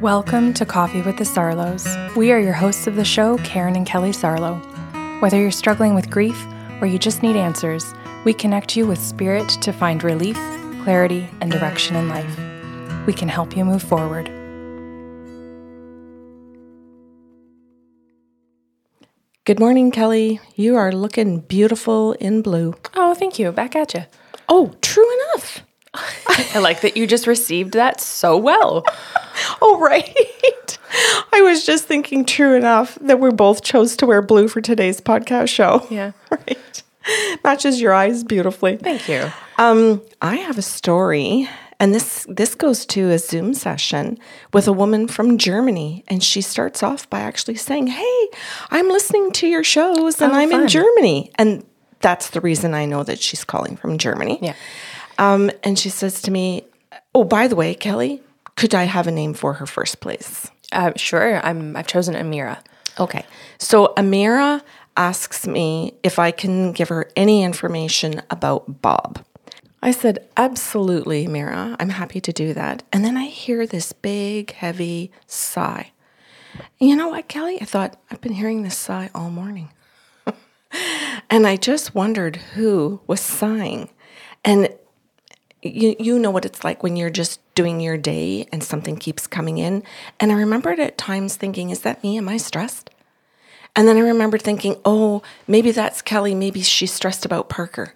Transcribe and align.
Welcome 0.00 0.52
to 0.54 0.66
Coffee 0.66 1.02
with 1.02 1.18
the 1.18 1.24
Sarlos. 1.24 1.86
We 2.16 2.32
are 2.32 2.38
your 2.40 2.52
hosts 2.52 2.88
of 2.88 2.96
the 2.96 3.04
show, 3.04 3.38
Karen 3.38 3.76
and 3.76 3.86
Kelly 3.86 4.10
Sarlo. 4.10 4.60
Whether 5.22 5.40
you're 5.40 5.52
struggling 5.52 5.94
with 5.94 6.10
grief 6.10 6.36
or 6.80 6.88
you 6.88 6.98
just 6.98 7.22
need 7.22 7.36
answers, 7.36 7.94
we 8.24 8.34
connect 8.34 8.76
you 8.76 8.88
with 8.88 8.98
spirit 8.98 9.48
to 9.48 9.72
find 9.72 10.02
relief, 10.02 10.36
clarity, 10.82 11.28
and 11.40 11.52
direction 11.52 11.94
in 11.94 12.08
life. 12.08 13.06
We 13.06 13.12
can 13.12 13.28
help 13.28 13.56
you 13.56 13.64
move 13.64 13.84
forward. 13.84 14.26
Good 19.44 19.60
morning, 19.60 19.92
Kelly. 19.92 20.40
You 20.56 20.74
are 20.74 20.90
looking 20.90 21.38
beautiful 21.38 22.14
in 22.14 22.42
blue. 22.42 22.74
Oh, 22.94 23.14
thank 23.14 23.38
you. 23.38 23.52
Back 23.52 23.76
at 23.76 23.94
you. 23.94 24.04
Oh, 24.48 24.74
true 24.82 25.08
enough. 25.14 25.62
I 25.94 26.58
like 26.58 26.80
that 26.82 26.96
you 26.96 27.06
just 27.06 27.26
received 27.26 27.72
that 27.74 28.00
so 28.00 28.36
well. 28.36 28.84
Oh, 29.60 29.80
right. 29.80 30.78
I 31.32 31.40
was 31.42 31.66
just 31.66 31.86
thinking, 31.86 32.24
true 32.24 32.54
enough, 32.54 32.96
that 33.00 33.18
we 33.18 33.30
both 33.30 33.64
chose 33.64 33.96
to 33.96 34.06
wear 34.06 34.22
blue 34.22 34.46
for 34.46 34.60
today's 34.60 35.00
podcast 35.00 35.48
show. 35.48 35.84
Yeah. 35.90 36.12
Right. 36.30 36.82
Matches 37.42 37.80
your 37.80 37.92
eyes 37.92 38.22
beautifully. 38.22 38.76
Thank 38.76 39.08
you. 39.08 39.30
Um, 39.58 40.02
I 40.22 40.36
have 40.36 40.56
a 40.56 40.62
story, 40.62 41.48
and 41.80 41.92
this 41.94 42.26
this 42.30 42.54
goes 42.54 42.86
to 42.86 43.10
a 43.10 43.18
Zoom 43.18 43.54
session 43.54 44.18
with 44.52 44.68
a 44.68 44.72
woman 44.72 45.08
from 45.08 45.36
Germany, 45.36 46.04
and 46.08 46.22
she 46.22 46.40
starts 46.40 46.82
off 46.82 47.10
by 47.10 47.20
actually 47.20 47.56
saying, 47.56 47.88
"Hey, 47.88 48.28
I'm 48.70 48.88
listening 48.88 49.32
to 49.32 49.46
your 49.48 49.64
shows, 49.64 50.20
and 50.22 50.32
Oh, 50.32 50.36
I'm 50.36 50.50
in. 50.52 50.66
Germany," 50.68 51.30
and 51.36 51.64
that's 52.00 52.30
the 52.30 52.40
reason 52.40 52.72
I 52.72 52.84
know 52.86 53.02
that 53.02 53.18
she's 53.20 53.44
calling 53.44 53.76
from 53.76 53.98
Germany. 53.98 54.38
Yeah. 54.40 54.54
Um, 55.18 55.50
and 55.62 55.78
she 55.78 55.88
says 55.88 56.22
to 56.22 56.30
me, 56.30 56.64
"Oh, 57.14 57.24
by 57.24 57.48
the 57.48 57.56
way, 57.56 57.74
Kelly, 57.74 58.22
could 58.56 58.74
I 58.74 58.84
have 58.84 59.06
a 59.06 59.10
name 59.12 59.34
for 59.34 59.54
her 59.54 59.66
first, 59.66 60.00
please?" 60.00 60.50
Uh, 60.72 60.92
sure. 60.96 61.44
I'm. 61.44 61.76
I've 61.76 61.86
chosen 61.86 62.14
Amira. 62.14 62.58
Okay. 62.98 63.24
So 63.58 63.92
Amira 63.96 64.62
asks 64.96 65.46
me 65.46 65.94
if 66.02 66.18
I 66.18 66.30
can 66.30 66.72
give 66.72 66.88
her 66.88 67.10
any 67.16 67.42
information 67.42 68.22
about 68.30 68.82
Bob. 68.82 69.24
I 69.82 69.90
said, 69.90 70.26
absolutely, 70.36 71.26
Amira. 71.26 71.76
I'm 71.78 71.90
happy 71.90 72.18
to 72.18 72.32
do 72.32 72.54
that. 72.54 72.82
And 72.90 73.04
then 73.04 73.18
I 73.18 73.26
hear 73.26 73.66
this 73.66 73.92
big, 73.92 74.52
heavy 74.52 75.10
sigh. 75.26 75.90
And 76.80 76.88
you 76.88 76.96
know 76.96 77.08
what, 77.08 77.28
Kelly? 77.28 77.60
I 77.60 77.66
thought, 77.66 78.00
I've 78.10 78.22
been 78.22 78.32
hearing 78.32 78.62
this 78.62 78.78
sigh 78.78 79.10
all 79.14 79.28
morning. 79.28 79.70
and 81.30 81.46
I 81.46 81.56
just 81.56 81.94
wondered 81.94 82.36
who 82.36 83.00
was 83.06 83.20
sighing. 83.20 83.90
And 84.42 84.70
you 85.64 85.96
you 85.98 86.18
know 86.18 86.30
what 86.30 86.44
it's 86.44 86.62
like 86.62 86.82
when 86.82 86.96
you're 86.96 87.10
just 87.10 87.40
doing 87.54 87.80
your 87.80 87.96
day 87.96 88.46
and 88.52 88.62
something 88.62 88.96
keeps 88.96 89.26
coming 89.26 89.58
in. 89.58 89.82
And 90.20 90.30
I 90.30 90.36
remembered 90.36 90.78
at 90.78 90.98
times 90.98 91.36
thinking, 91.36 91.70
is 91.70 91.80
that 91.80 92.02
me? 92.02 92.18
Am 92.18 92.28
I 92.28 92.36
stressed? 92.36 92.90
And 93.76 93.88
then 93.88 93.96
I 93.96 94.00
remembered 94.00 94.42
thinking, 94.42 94.76
oh, 94.84 95.22
maybe 95.48 95.72
that's 95.72 96.02
Kelly. 96.02 96.34
Maybe 96.34 96.62
she's 96.62 96.92
stressed 96.92 97.24
about 97.24 97.48
Parker. 97.48 97.94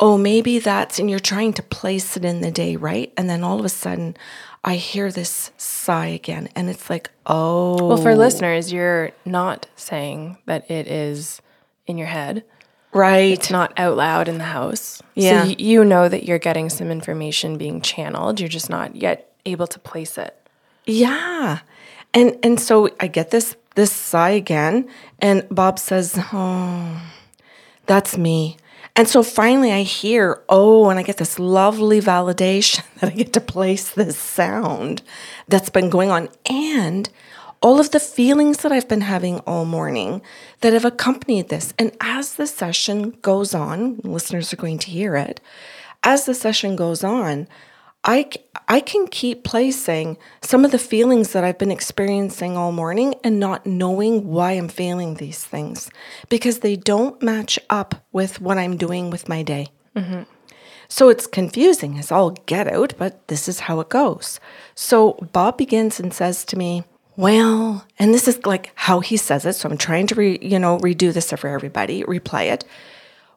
Oh, 0.00 0.16
maybe 0.16 0.58
that's, 0.58 0.98
and 0.98 1.10
you're 1.10 1.18
trying 1.18 1.52
to 1.54 1.62
place 1.62 2.16
it 2.16 2.24
in 2.24 2.40
the 2.40 2.50
day, 2.50 2.76
right? 2.76 3.12
And 3.16 3.28
then 3.28 3.42
all 3.42 3.58
of 3.58 3.64
a 3.64 3.68
sudden, 3.68 4.16
I 4.64 4.76
hear 4.76 5.10
this 5.10 5.50
sigh 5.56 6.06
again. 6.06 6.48
And 6.54 6.70
it's 6.70 6.88
like, 6.88 7.10
oh. 7.26 7.88
Well, 7.88 7.96
for 7.96 8.14
listeners, 8.14 8.72
you're 8.72 9.10
not 9.24 9.66
saying 9.76 10.38
that 10.46 10.70
it 10.70 10.86
is 10.86 11.42
in 11.86 11.98
your 11.98 12.06
head. 12.06 12.44
Right. 12.92 13.32
It's 13.32 13.50
not 13.50 13.72
out 13.76 13.96
loud 13.96 14.28
in 14.28 14.38
the 14.38 14.44
house. 14.44 15.02
Yeah. 15.14 15.44
So 15.44 15.54
you 15.58 15.84
know 15.84 16.08
that 16.08 16.24
you're 16.24 16.38
getting 16.38 16.70
some 16.70 16.90
information 16.90 17.58
being 17.58 17.80
channeled. 17.80 18.40
You're 18.40 18.48
just 18.48 18.70
not 18.70 18.96
yet 18.96 19.32
able 19.46 19.66
to 19.66 19.78
place 19.78 20.18
it. 20.18 20.36
Yeah. 20.86 21.60
And 22.14 22.38
and 22.42 22.60
so 22.60 22.88
I 23.00 23.06
get 23.06 23.30
this 23.30 23.56
this 23.74 23.92
sigh 23.92 24.30
again 24.30 24.88
and 25.18 25.46
Bob 25.50 25.78
says, 25.78 26.18
"Oh, 26.32 27.00
that's 27.86 28.16
me." 28.16 28.56
And 28.96 29.06
so 29.06 29.22
finally 29.22 29.70
I 29.70 29.82
hear, 29.82 30.42
"Oh," 30.48 30.88
and 30.88 30.98
I 30.98 31.02
get 31.02 31.18
this 31.18 31.38
lovely 31.38 32.00
validation 32.00 32.82
that 33.00 33.10
I 33.10 33.14
get 33.14 33.32
to 33.34 33.40
place 33.40 33.90
this 33.90 34.16
sound 34.16 35.02
that's 35.46 35.70
been 35.70 35.90
going 35.90 36.10
on 36.10 36.28
and 36.48 37.08
all 37.60 37.80
of 37.80 37.90
the 37.90 38.00
feelings 38.00 38.58
that 38.58 38.72
I've 38.72 38.88
been 38.88 39.02
having 39.02 39.40
all 39.40 39.64
morning 39.64 40.22
that 40.60 40.72
have 40.72 40.84
accompanied 40.84 41.48
this. 41.48 41.74
And 41.78 41.92
as 42.00 42.34
the 42.34 42.46
session 42.46 43.10
goes 43.22 43.54
on, 43.54 44.00
listeners 44.04 44.52
are 44.52 44.56
going 44.56 44.78
to 44.78 44.90
hear 44.90 45.16
it. 45.16 45.40
As 46.02 46.24
the 46.24 46.34
session 46.34 46.76
goes 46.76 47.02
on, 47.02 47.48
I, 48.04 48.30
I 48.68 48.80
can 48.80 49.08
keep 49.08 49.42
placing 49.42 50.18
some 50.40 50.64
of 50.64 50.70
the 50.70 50.78
feelings 50.78 51.32
that 51.32 51.42
I've 51.42 51.58
been 51.58 51.72
experiencing 51.72 52.56
all 52.56 52.70
morning 52.70 53.16
and 53.24 53.40
not 53.40 53.66
knowing 53.66 54.28
why 54.28 54.52
I'm 54.52 54.68
feeling 54.68 55.14
these 55.14 55.44
things 55.44 55.90
because 56.28 56.60
they 56.60 56.76
don't 56.76 57.20
match 57.22 57.58
up 57.68 58.06
with 58.12 58.40
what 58.40 58.56
I'm 58.56 58.76
doing 58.76 59.10
with 59.10 59.28
my 59.28 59.42
day. 59.42 59.68
Mm-hmm. 59.96 60.22
So 60.88 61.10
it's 61.10 61.26
confusing 61.26 61.98
as 61.98 62.10
all 62.10 62.30
get 62.30 62.66
out, 62.66 62.94
but 62.96 63.26
this 63.28 63.46
is 63.46 63.60
how 63.60 63.80
it 63.80 63.90
goes. 63.90 64.40
So 64.74 65.14
Bob 65.32 65.58
begins 65.58 66.00
and 66.00 66.14
says 66.14 66.44
to 66.46 66.56
me, 66.56 66.84
well, 67.18 67.84
and 67.98 68.14
this 68.14 68.28
is 68.28 68.46
like 68.46 68.70
how 68.76 69.00
he 69.00 69.16
says 69.18 69.44
it. 69.44 69.54
So 69.54 69.68
I'm 69.68 69.76
trying 69.76 70.06
to, 70.06 70.14
re, 70.14 70.38
you 70.40 70.58
know, 70.58 70.78
redo 70.78 71.12
this 71.12 71.32
for 71.32 71.48
everybody, 71.48 72.04
replay 72.04 72.52
it. 72.52 72.64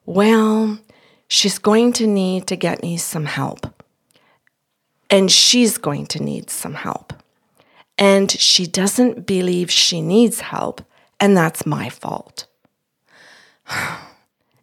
Well, 0.05 0.79
she's 1.27 1.57
going 1.57 1.91
to 1.93 2.07
need 2.07 2.47
to 2.47 2.55
get 2.55 2.81
me 2.81 2.95
some 2.97 3.25
help 3.25 3.73
and 5.11 5.29
she's 5.29 5.77
going 5.77 6.07
to 6.07 6.23
need 6.23 6.49
some 6.49 6.73
help. 6.73 7.13
And 7.97 8.31
she 8.31 8.65
doesn't 8.65 9.27
believe 9.27 9.69
she 9.69 10.01
needs 10.01 10.39
help, 10.39 10.81
and 11.19 11.35
that's 11.37 11.65
my 11.65 11.89
fault. 11.89 12.47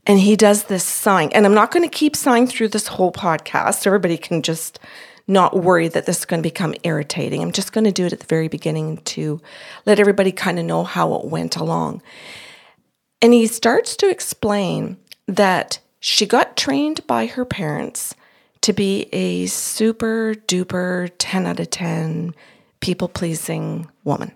And 0.07 0.21
he 0.21 0.37
does 0.37 0.65
this 0.65 0.85
sighing, 0.85 1.35
and 1.35 1.45
I'm 1.45 1.53
not 1.53 1.71
going 1.71 1.87
to 1.87 1.95
keep 1.95 2.17
sighing 2.17 2.47
through 2.47 2.69
this 2.69 2.87
whole 2.87 3.13
podcast. 3.13 3.87
Everybody 3.87 4.17
can 4.17 4.41
just 4.41 4.79
not 5.29 5.55
worry 5.55 5.89
that 5.89 6.07
this 6.07 6.21
is 6.21 6.25
going 6.25 6.43
to 6.43 6.49
become 6.49 6.75
irritating. 6.83 7.43
I'm 7.43 7.53
just 7.53 7.73
going 7.73 7.85
to 7.85 7.93
do 7.93 8.07
it 8.07 8.13
at 8.13 8.21
the 8.21 8.27
very 8.27 8.49
beginning 8.49 8.97
to 8.99 9.41
let 9.85 10.01
everybody 10.01 10.33
kind 10.33 10.59
of 10.59 10.65
know 10.65 10.83
how 10.83 11.15
it 11.15 11.27
went 11.27 11.55
along. 11.57 12.03
And 13.21 13.35
he 13.35 13.47
starts 13.47 13.95
to 13.97 14.09
explain 14.09 14.97
that 15.27 15.79
she 16.01 16.25
got 16.25 16.57
trained 16.57 17.07
by 17.07 17.27
her 17.27 17.45
parents 17.45 18.15
to 18.63 18.73
be 18.73 19.09
a 19.13 19.47
super 19.47 20.35
duper 20.47 21.11
10 21.19 21.47
out 21.47 21.61
of 21.61 21.71
10 21.71 22.35
people 22.81 23.09
pleasing 23.09 23.89
woman. 24.05 24.33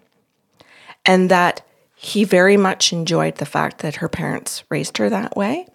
And 1.06 1.30
that 1.30 1.66
he 1.96 2.24
very 2.24 2.56
much 2.56 2.92
enjoyed 2.92 3.36
the 3.36 3.46
fact 3.46 3.78
that 3.78 3.96
her 3.96 4.08
parents 4.08 4.64
raised 4.68 4.98
her 4.98 5.08
that 5.08 5.36
way 5.36 5.66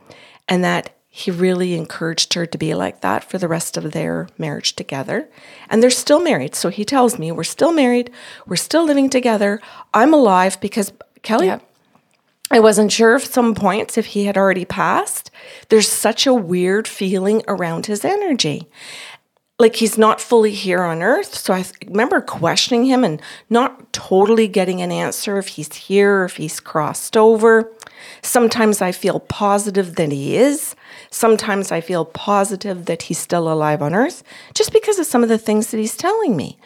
and 0.48 0.64
that 0.64 0.97
he 1.18 1.32
really 1.32 1.74
encouraged 1.74 2.36
her 2.36 2.46
to 2.46 2.60
be 2.60 2.76
like 2.76 3.02
that 3.02 3.24
for 3.24 3.40
the 3.40 3.48
rest 3.48 3.76
of 3.76 3.92
their 3.92 4.28
marriage 4.38 4.76
together. 4.76 5.28
And 5.68 5.82
they're 5.82 5.90
still 5.90 6.22
married. 6.22 6.54
So 6.54 6.70
he 6.70 6.86
tells 6.86 7.18
me, 7.18 7.32
We're 7.32 7.44
still 7.44 7.72
married. 7.72 8.12
We're 8.46 8.56
still 8.56 8.86
living 8.86 9.10
together. 9.10 9.60
I'm 9.96 10.14
alive 10.14 10.62
because 10.62 10.94
Kelly. 11.24 11.52
I 12.52 12.60
wasn't 12.60 12.92
sure 12.92 13.16
if 13.16 13.26
some 13.26 13.56
points 13.56 13.98
if 13.98 14.06
he 14.06 14.26
had 14.26 14.38
already 14.38 14.64
passed. 14.64 15.32
There's 15.70 15.90
such 15.90 16.28
a 16.28 16.36
weird 16.36 16.88
feeling 16.88 17.42
around 17.48 17.88
his 17.88 18.06
energy. 18.06 18.68
Like 19.60 19.78
he's 19.78 19.98
not 19.98 20.22
fully 20.22 20.52
here 20.52 20.84
on 20.84 21.02
earth. 21.02 21.34
So 21.34 21.54
I 21.54 21.66
remember 21.88 22.22
questioning 22.22 22.86
him 22.86 23.04
and 23.04 23.20
not 23.50 23.92
totally 23.92 24.48
getting 24.48 24.82
an 24.82 24.92
answer 24.92 25.40
if 25.40 25.48
he's 25.50 25.74
here, 25.74 26.26
if 26.26 26.38
he's 26.38 26.60
crossed 26.60 27.18
over. 27.18 27.72
Sometimes 28.22 28.82
I 28.82 28.92
feel 28.92 29.20
positive 29.20 29.96
that 29.96 30.12
he 30.12 30.38
is. 30.38 30.76
Sometimes 31.10 31.72
I 31.72 31.82
feel 31.82 32.06
positive 32.06 32.86
that 32.86 33.04
he's 33.04 33.18
still 33.18 33.52
alive 33.52 33.82
on 33.82 33.96
earth 33.96 34.24
just 34.54 34.72
because 34.72 35.00
of 35.00 35.08
some 35.08 35.24
of 35.24 35.30
the 35.30 35.40
things 35.40 35.72
that 35.72 35.78
he's 35.78 35.98
telling 35.98 36.36
me. 36.36 36.60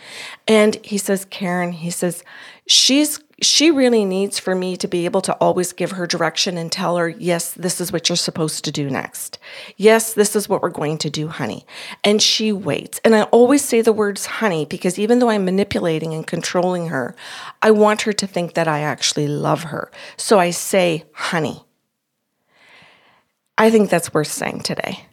And 0.47 0.77
he 0.83 0.97
says, 0.97 1.25
Karen, 1.25 1.71
he 1.71 1.91
says, 1.91 2.25
she's 2.67 3.21
she 3.41 3.71
really 3.71 4.05
needs 4.05 4.37
for 4.37 4.53
me 4.53 4.77
to 4.77 4.87
be 4.87 5.05
able 5.05 5.21
to 5.21 5.33
always 5.35 5.73
give 5.73 5.91
her 5.91 6.05
direction 6.05 6.57
and 6.57 6.71
tell 6.71 6.97
her, 6.97 7.09
yes, 7.09 7.51
this 7.53 7.81
is 7.81 7.91
what 7.91 8.07
you're 8.07 8.15
supposed 8.15 8.63
to 8.65 8.71
do 8.71 8.89
next. 8.89 9.39
Yes, 9.77 10.13
this 10.13 10.35
is 10.35 10.47
what 10.47 10.61
we're 10.61 10.69
going 10.69 10.99
to 10.99 11.09
do, 11.09 11.27
honey. 11.27 11.65
And 12.03 12.21
she 12.21 12.51
waits. 12.51 12.99
And 13.03 13.15
I 13.15 13.23
always 13.23 13.63
say 13.63 13.81
the 13.81 13.93
words 13.93 14.27
honey 14.27 14.65
because 14.65 14.99
even 14.99 15.19
though 15.19 15.29
I'm 15.29 15.43
manipulating 15.43 16.13
and 16.13 16.25
controlling 16.25 16.87
her, 16.87 17.15
I 17.63 17.71
want 17.71 18.03
her 18.03 18.13
to 18.13 18.27
think 18.27 18.53
that 18.53 18.67
I 18.67 18.81
actually 18.81 19.27
love 19.27 19.63
her. 19.63 19.91
So 20.17 20.39
I 20.39 20.51
say 20.51 21.05
honey. 21.13 21.65
I 23.57 23.71
think 23.71 23.89
that's 23.89 24.13
worth 24.13 24.31
saying 24.31 24.61
today. 24.61 25.07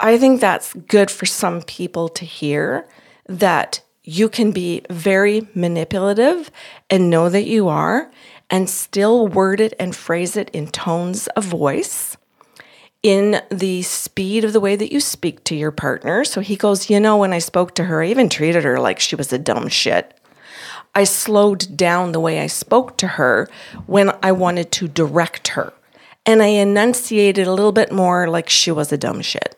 I 0.00 0.18
think 0.18 0.40
that's 0.40 0.74
good 0.74 1.10
for 1.10 1.26
some 1.26 1.62
people 1.62 2.08
to 2.10 2.24
hear 2.24 2.88
that 3.26 3.80
you 4.08 4.30
can 4.30 4.52
be 4.52 4.80
very 4.88 5.46
manipulative 5.54 6.50
and 6.88 7.10
know 7.10 7.28
that 7.28 7.44
you 7.44 7.68
are, 7.68 8.10
and 8.48 8.70
still 8.70 9.28
word 9.28 9.60
it 9.60 9.74
and 9.78 9.94
phrase 9.94 10.34
it 10.34 10.48
in 10.54 10.66
tones 10.68 11.26
of 11.28 11.44
voice, 11.44 12.16
in 13.02 13.42
the 13.50 13.82
speed 13.82 14.44
of 14.44 14.54
the 14.54 14.60
way 14.60 14.76
that 14.76 14.90
you 14.90 14.98
speak 14.98 15.44
to 15.44 15.54
your 15.54 15.70
partner. 15.70 16.24
So 16.24 16.40
he 16.40 16.56
goes, 16.56 16.88
You 16.88 16.98
know, 16.98 17.18
when 17.18 17.34
I 17.34 17.38
spoke 17.38 17.74
to 17.74 17.84
her, 17.84 18.02
I 18.02 18.06
even 18.06 18.30
treated 18.30 18.64
her 18.64 18.80
like 18.80 18.98
she 18.98 19.14
was 19.14 19.30
a 19.30 19.38
dumb 19.38 19.68
shit. 19.68 20.18
I 20.94 21.04
slowed 21.04 21.76
down 21.76 22.12
the 22.12 22.20
way 22.20 22.40
I 22.40 22.46
spoke 22.46 22.96
to 22.98 23.06
her 23.06 23.46
when 23.86 24.10
I 24.22 24.32
wanted 24.32 24.72
to 24.72 24.88
direct 24.88 25.48
her. 25.48 25.74
And 26.24 26.42
I 26.42 26.46
enunciated 26.46 27.46
a 27.46 27.52
little 27.52 27.72
bit 27.72 27.92
more 27.92 28.26
like 28.26 28.48
she 28.48 28.70
was 28.70 28.90
a 28.90 28.96
dumb 28.96 29.20
shit. 29.20 29.54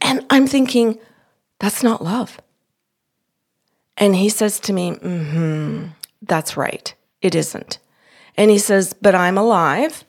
And 0.00 0.24
I'm 0.30 0.46
thinking, 0.46 0.98
that's 1.58 1.82
not 1.82 2.02
love. 2.02 2.40
And 4.00 4.16
he 4.16 4.30
says 4.30 4.58
to 4.60 4.72
me, 4.72 4.92
mm 4.92 5.30
hmm, 5.30 5.86
that's 6.22 6.56
right. 6.56 6.92
It 7.20 7.34
isn't. 7.34 7.78
And 8.36 8.50
he 8.50 8.58
says, 8.58 8.94
but 8.94 9.14
I'm 9.14 9.36
alive. 9.36 10.04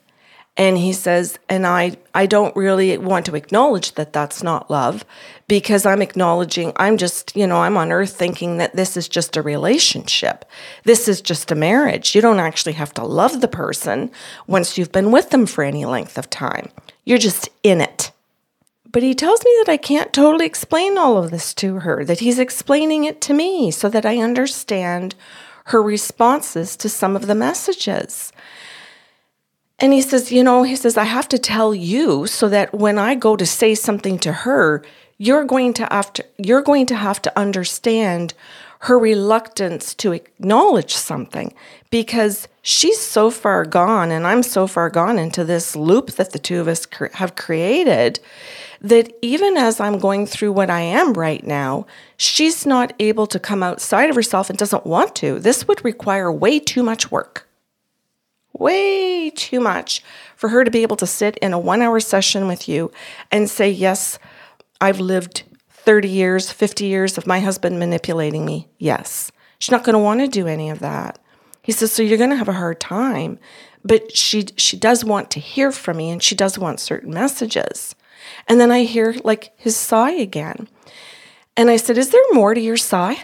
And 0.58 0.78
he 0.78 0.92
says 0.92 1.40
and 1.48 1.66
i 1.66 1.96
i 2.14 2.26
don't 2.26 2.54
really 2.58 2.98
want 2.98 3.26
to 3.26 3.36
acknowledge 3.36 3.94
that 3.94 4.12
that's 4.12 4.44
not 4.44 4.70
love 4.70 5.06
because 5.48 5.86
i'm 5.86 6.02
acknowledging 6.02 6.74
i'm 6.76 6.98
just 6.98 7.34
you 7.38 7.48
know 7.48 7.62
i'm 7.62 7.78
on 7.78 7.90
earth 7.90 8.12
thinking 8.12 8.58
that 8.58 8.76
this 8.76 8.98
is 8.98 9.08
just 9.08 9.38
a 9.38 9.42
relationship. 9.42 10.44
This 10.84 11.08
is 11.08 11.22
just 11.22 11.52
a 11.52 11.56
marriage. 11.56 12.14
You 12.14 12.22
don't 12.22 12.42
actually 12.42 12.74
have 12.74 12.94
to 12.96 13.04
love 13.04 13.40
the 13.40 13.48
person 13.48 14.12
once 14.46 14.78
you've 14.78 14.92
been 14.92 15.12
with 15.12 15.30
them 15.30 15.46
for 15.46 15.64
any 15.64 15.86
length 15.86 16.18
of 16.18 16.30
time. 16.30 16.68
You're 17.06 17.18
just 17.18 17.48
in 17.64 17.80
it 17.80 18.11
but 18.92 19.04
he 19.04 19.14
tells 19.14 19.44
me 19.46 19.52
that 19.64 19.72
I 19.72 19.78
can't 19.78 20.12
totally 20.12 20.46
explain 20.46 20.98
all 20.98 21.18
of 21.18 21.32
this 21.32 21.54
to 21.56 21.80
her, 21.80 22.04
that 22.04 22.20
he's 22.20 22.40
explaining 22.40 23.06
it 23.06 23.22
to 23.22 23.34
me 23.34 23.72
so 23.72 23.88
that 23.90 24.06
I 24.06 24.18
understand 24.18 25.16
her 25.66 25.82
responses 25.82 26.76
to 26.78 26.90
some 26.90 27.16
of 27.16 27.28
the 27.28 27.36
messages. 27.36 28.34
And 29.80 29.94
he 29.94 30.02
says, 30.02 30.32
You 30.32 30.44
know, 30.44 30.64
he 30.64 30.76
says, 30.76 30.98
I 30.98 31.06
have 31.06 31.30
to 31.30 31.40
tell 31.40 31.74
you 31.74 32.28
so 32.28 32.50
that 32.50 32.74
when 32.74 32.98
I 32.98 33.16
go 33.16 33.36
to 33.36 33.46
say 33.46 33.76
something 33.76 34.20
to 34.20 34.32
her, 34.32 34.84
you're 35.18 35.46
going 35.46 35.74
to 35.74 35.88
have 35.92 36.12
to, 36.14 36.26
you're 36.38 36.62
going 36.62 36.88
to, 36.88 36.96
have 36.96 37.22
to 37.22 37.40
understand 37.40 38.34
her 38.80 38.98
reluctance 38.98 39.94
to 39.94 40.12
acknowledge 40.12 40.96
something 40.96 41.54
because 41.92 42.48
she's 42.64 43.00
so 43.00 43.30
far 43.30 43.64
gone 43.64 44.10
and 44.10 44.26
I'm 44.26 44.42
so 44.42 44.66
far 44.66 44.90
gone 44.90 45.20
into 45.20 45.44
this 45.44 45.76
loop 45.76 46.12
that 46.14 46.32
the 46.32 46.40
two 46.40 46.60
of 46.60 46.68
us 46.68 46.88
cre- 46.88 47.14
have 47.14 47.36
created 47.36 48.20
that 48.81 49.13
even 49.22 49.57
as 49.57 49.80
I'm 49.80 50.00
going 50.00 50.25
through 50.25 50.51
what 50.51 50.69
I 50.69 50.81
am 50.81 51.13
right 51.13 51.45
now, 51.45 51.86
she's 52.18 52.66
not 52.66 52.94
able 53.00 53.28
to 53.28 53.39
come 53.39 53.63
outside 53.63 54.10
of 54.10 54.16
herself 54.16 54.50
and 54.50 54.57
doesn't 54.57 54.86
want 54.86 55.16
to. 55.18 55.39
This 55.39 55.68
would 55.68 55.86
require 55.86 56.31
way 56.31 56.60
too 56.60 56.83
much 56.83 57.12
work 57.12 57.48
way 58.54 59.30
too 59.31 59.60
much 59.60 60.04
for 60.36 60.50
her 60.50 60.63
to 60.63 60.72
be 60.72 60.83
able 60.83 60.95
to 60.98 61.07
sit 61.07 61.38
in 61.38 61.54
a 61.54 61.60
one 61.60 61.81
hour 61.81 62.00
session 62.00 62.48
with 62.48 62.68
you 62.68 62.92
and 63.31 63.50
say, 63.50 63.69
Yes, 63.69 64.19
I've 64.80 65.00
lived 65.00 65.44
30 65.69 66.07
years, 66.07 66.51
50 66.51 66.86
years 66.86 67.18
of 67.18 67.28
my 67.28 67.39
husband 67.39 67.80
manipulating 67.80 68.45
me. 68.45 68.69
Yes. 68.78 69.31
She's 69.60 69.72
not 69.72 69.83
going 69.83 69.94
to 69.94 70.00
want 70.00 70.22
to 70.22 70.28
do 70.28 70.48
any 70.48 70.69
of 70.69 70.80
that. 70.80 71.19
He 71.62 71.72
says, 71.72 71.92
So 71.92 72.04
you're 72.04 72.18
going 72.18 72.30
to 72.30 72.36
have 72.36 72.50
a 72.50 72.54
hard 72.54 72.80
time. 72.80 73.39
But 73.83 74.16
she, 74.16 74.45
she 74.57 74.78
does 74.78 75.04
want 75.04 75.31
to 75.31 75.39
hear 75.39 75.72
from 75.72 75.98
me 75.98 76.12
and 76.12 76.22
she 76.22 76.36
does 76.36 76.57
want 76.57 76.80
certain 76.80 77.12
messages. 77.12 77.95
And 78.48 78.60
then 78.60 78.72
I 78.72 78.83
hear 78.83 79.16
like 79.24 79.54
his 79.57 79.75
sigh 79.75 80.12
again. 80.12 80.68
And 81.57 81.69
I 81.69 81.78
said, 81.78 81.98
Is 81.98 82.10
there 82.10 82.33
more 82.33 82.54
to 82.54 82.62
your 82.62 82.78
sigh? 82.78 83.18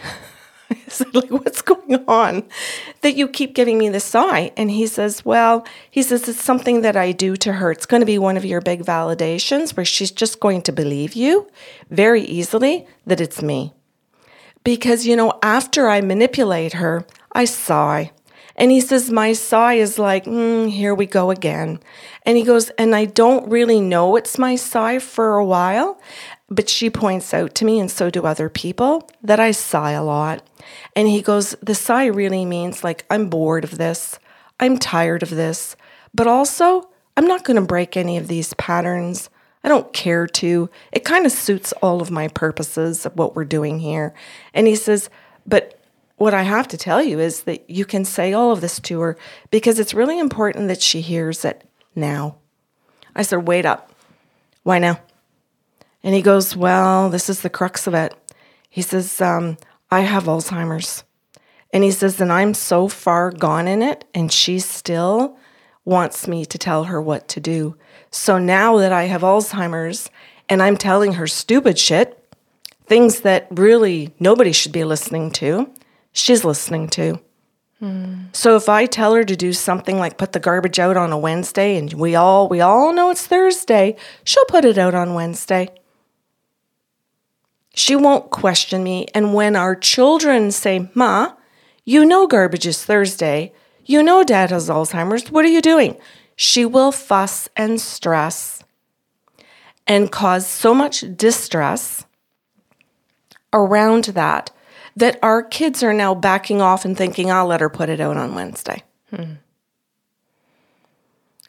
I 0.70 0.76
said, 0.88 1.14
like, 1.14 1.30
what's 1.30 1.62
going 1.62 2.04
on 2.06 2.44
that 3.00 3.16
you 3.16 3.28
keep 3.28 3.54
giving 3.54 3.78
me 3.78 3.88
this 3.88 4.04
sigh? 4.04 4.52
And 4.56 4.70
he 4.70 4.86
says, 4.86 5.24
well, 5.24 5.66
he 5.90 6.02
says, 6.02 6.28
it's 6.28 6.42
something 6.42 6.82
that 6.82 6.96
I 6.96 7.12
do 7.12 7.36
to 7.36 7.54
her. 7.54 7.70
It's 7.70 7.86
going 7.86 8.00
to 8.00 8.06
be 8.06 8.18
one 8.18 8.36
of 8.36 8.44
your 8.44 8.60
big 8.60 8.82
validations 8.82 9.76
where 9.76 9.86
she's 9.86 10.10
just 10.10 10.40
going 10.40 10.62
to 10.62 10.72
believe 10.72 11.14
you 11.14 11.48
very 11.90 12.22
easily 12.22 12.86
that 13.06 13.20
it's 13.20 13.40
me. 13.40 13.72
Because, 14.62 15.06
you 15.06 15.16
know, 15.16 15.38
after 15.42 15.88
I 15.88 16.02
manipulate 16.02 16.74
her, 16.74 17.06
I 17.32 17.46
sigh. 17.46 18.12
And 18.58 18.72
he 18.72 18.80
says, 18.80 19.10
My 19.10 19.32
sigh 19.32 19.74
is 19.74 19.98
like, 19.98 20.24
mm, 20.24 20.68
here 20.68 20.94
we 20.94 21.06
go 21.06 21.30
again. 21.30 21.78
And 22.26 22.36
he 22.36 22.42
goes, 22.42 22.70
And 22.70 22.94
I 22.94 23.04
don't 23.06 23.48
really 23.48 23.80
know 23.80 24.16
it's 24.16 24.36
my 24.36 24.56
sigh 24.56 24.98
for 24.98 25.36
a 25.36 25.44
while. 25.44 25.98
But 26.50 26.68
she 26.68 26.90
points 26.90 27.32
out 27.32 27.54
to 27.56 27.64
me, 27.64 27.78
and 27.78 27.90
so 27.90 28.10
do 28.10 28.24
other 28.24 28.48
people, 28.48 29.08
that 29.22 29.38
I 29.38 29.52
sigh 29.52 29.92
a 29.92 30.02
lot. 30.02 30.42
And 30.96 31.06
he 31.06 31.22
goes, 31.22 31.54
The 31.62 31.74
sigh 31.74 32.06
really 32.06 32.44
means 32.44 32.82
like, 32.82 33.06
I'm 33.08 33.30
bored 33.30 33.64
of 33.64 33.78
this. 33.78 34.18
I'm 34.58 34.76
tired 34.76 35.22
of 35.22 35.30
this. 35.30 35.76
But 36.12 36.26
also, 36.26 36.90
I'm 37.16 37.26
not 37.26 37.44
going 37.44 37.56
to 37.60 37.62
break 37.62 37.96
any 37.96 38.16
of 38.16 38.26
these 38.26 38.54
patterns. 38.54 39.30
I 39.62 39.68
don't 39.68 39.92
care 39.92 40.26
to. 40.26 40.68
It 40.90 41.04
kind 41.04 41.26
of 41.26 41.32
suits 41.32 41.72
all 41.74 42.02
of 42.02 42.10
my 42.10 42.26
purposes 42.26 43.06
of 43.06 43.16
what 43.16 43.36
we're 43.36 43.44
doing 43.44 43.78
here. 43.78 44.14
And 44.52 44.66
he 44.66 44.74
says, 44.74 45.10
But 45.46 45.77
what 46.18 46.34
I 46.34 46.42
have 46.42 46.68
to 46.68 46.76
tell 46.76 47.02
you 47.02 47.18
is 47.18 47.44
that 47.44 47.68
you 47.70 47.84
can 47.84 48.04
say 48.04 48.32
all 48.32 48.52
of 48.52 48.60
this 48.60 48.78
to 48.80 49.00
her 49.00 49.16
because 49.50 49.78
it's 49.78 49.94
really 49.94 50.18
important 50.18 50.68
that 50.68 50.82
she 50.82 51.00
hears 51.00 51.44
it 51.44 51.64
now. 51.94 52.36
I 53.14 53.22
said, 53.22 53.48
Wait 53.48 53.64
up. 53.64 53.92
Why 54.62 54.78
now? 54.78 55.00
And 56.02 56.14
he 56.14 56.22
goes, 56.22 56.56
Well, 56.56 57.08
this 57.08 57.28
is 57.28 57.42
the 57.42 57.50
crux 57.50 57.86
of 57.86 57.94
it. 57.94 58.14
He 58.68 58.82
says, 58.82 59.20
um, 59.20 59.56
I 59.90 60.00
have 60.00 60.24
Alzheimer's. 60.24 61.04
And 61.72 61.84
he 61.84 61.90
says, 61.90 62.20
And 62.20 62.32
I'm 62.32 62.54
so 62.54 62.88
far 62.88 63.30
gone 63.30 63.68
in 63.68 63.82
it, 63.82 64.04
and 64.14 64.32
she 64.32 64.58
still 64.58 65.38
wants 65.84 66.28
me 66.28 66.44
to 66.44 66.58
tell 66.58 66.84
her 66.84 67.00
what 67.00 67.28
to 67.28 67.40
do. 67.40 67.76
So 68.10 68.38
now 68.38 68.76
that 68.78 68.92
I 68.92 69.04
have 69.04 69.22
Alzheimer's 69.22 70.10
and 70.48 70.62
I'm 70.62 70.76
telling 70.76 71.14
her 71.14 71.26
stupid 71.26 71.78
shit, 71.78 72.14
things 72.86 73.20
that 73.20 73.46
really 73.50 74.14
nobody 74.18 74.52
should 74.52 74.72
be 74.72 74.84
listening 74.84 75.30
to, 75.32 75.70
she's 76.18 76.44
listening 76.44 76.88
to. 76.88 77.20
So 78.32 78.56
if 78.56 78.68
I 78.68 78.86
tell 78.86 79.14
her 79.14 79.22
to 79.22 79.36
do 79.36 79.52
something 79.52 79.98
like 79.98 80.18
put 80.18 80.32
the 80.32 80.40
garbage 80.40 80.78
out 80.80 80.96
on 80.96 81.12
a 81.12 81.18
Wednesday 81.18 81.76
and 81.76 81.92
we 81.92 82.16
all 82.16 82.48
we 82.48 82.60
all 82.60 82.92
know 82.92 83.10
it's 83.10 83.26
Thursday, 83.26 83.96
she'll 84.24 84.44
put 84.46 84.64
it 84.64 84.78
out 84.78 84.94
on 84.94 85.14
Wednesday. 85.14 85.68
She 87.74 87.94
won't 87.94 88.30
question 88.30 88.82
me. 88.82 89.06
And 89.14 89.32
when 89.32 89.54
our 89.54 89.76
children 89.76 90.50
say, 90.50 90.90
Ma, 90.94 91.34
you 91.84 92.04
know 92.04 92.26
garbage 92.26 92.66
is 92.66 92.84
Thursday, 92.84 93.52
you 93.84 94.02
know 94.02 94.24
dad 94.24 94.50
has 94.50 94.68
Alzheimer's, 94.68 95.30
what 95.30 95.44
are 95.44 95.48
you 95.48 95.62
doing? 95.62 95.96
She 96.34 96.64
will 96.64 96.90
fuss 96.90 97.48
and 97.56 97.80
stress 97.80 98.64
and 99.86 100.10
cause 100.10 100.46
so 100.46 100.74
much 100.74 101.04
distress 101.16 102.04
around 103.52 104.04
that 104.06 104.50
that 104.98 105.18
our 105.22 105.42
kids 105.42 105.82
are 105.82 105.92
now 105.92 106.14
backing 106.14 106.60
off 106.60 106.84
and 106.84 106.96
thinking, 106.96 107.30
I'll 107.30 107.46
let 107.46 107.60
her 107.60 107.70
put 107.70 107.88
it 107.88 108.00
out 108.00 108.16
on 108.16 108.34
Wednesday. 108.34 108.82
Hmm. 109.14 109.34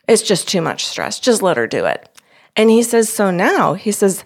It's 0.08 0.22
just 0.22 0.48
too 0.48 0.62
much 0.62 0.86
stress. 0.86 1.20
Just 1.20 1.42
let 1.42 1.58
her 1.58 1.68
do 1.68 1.86
it. 1.86 2.10
And 2.56 2.70
he 2.70 2.84
says, 2.84 3.10
So 3.10 3.32
now, 3.32 3.74
he 3.74 3.92
says, 3.92 4.24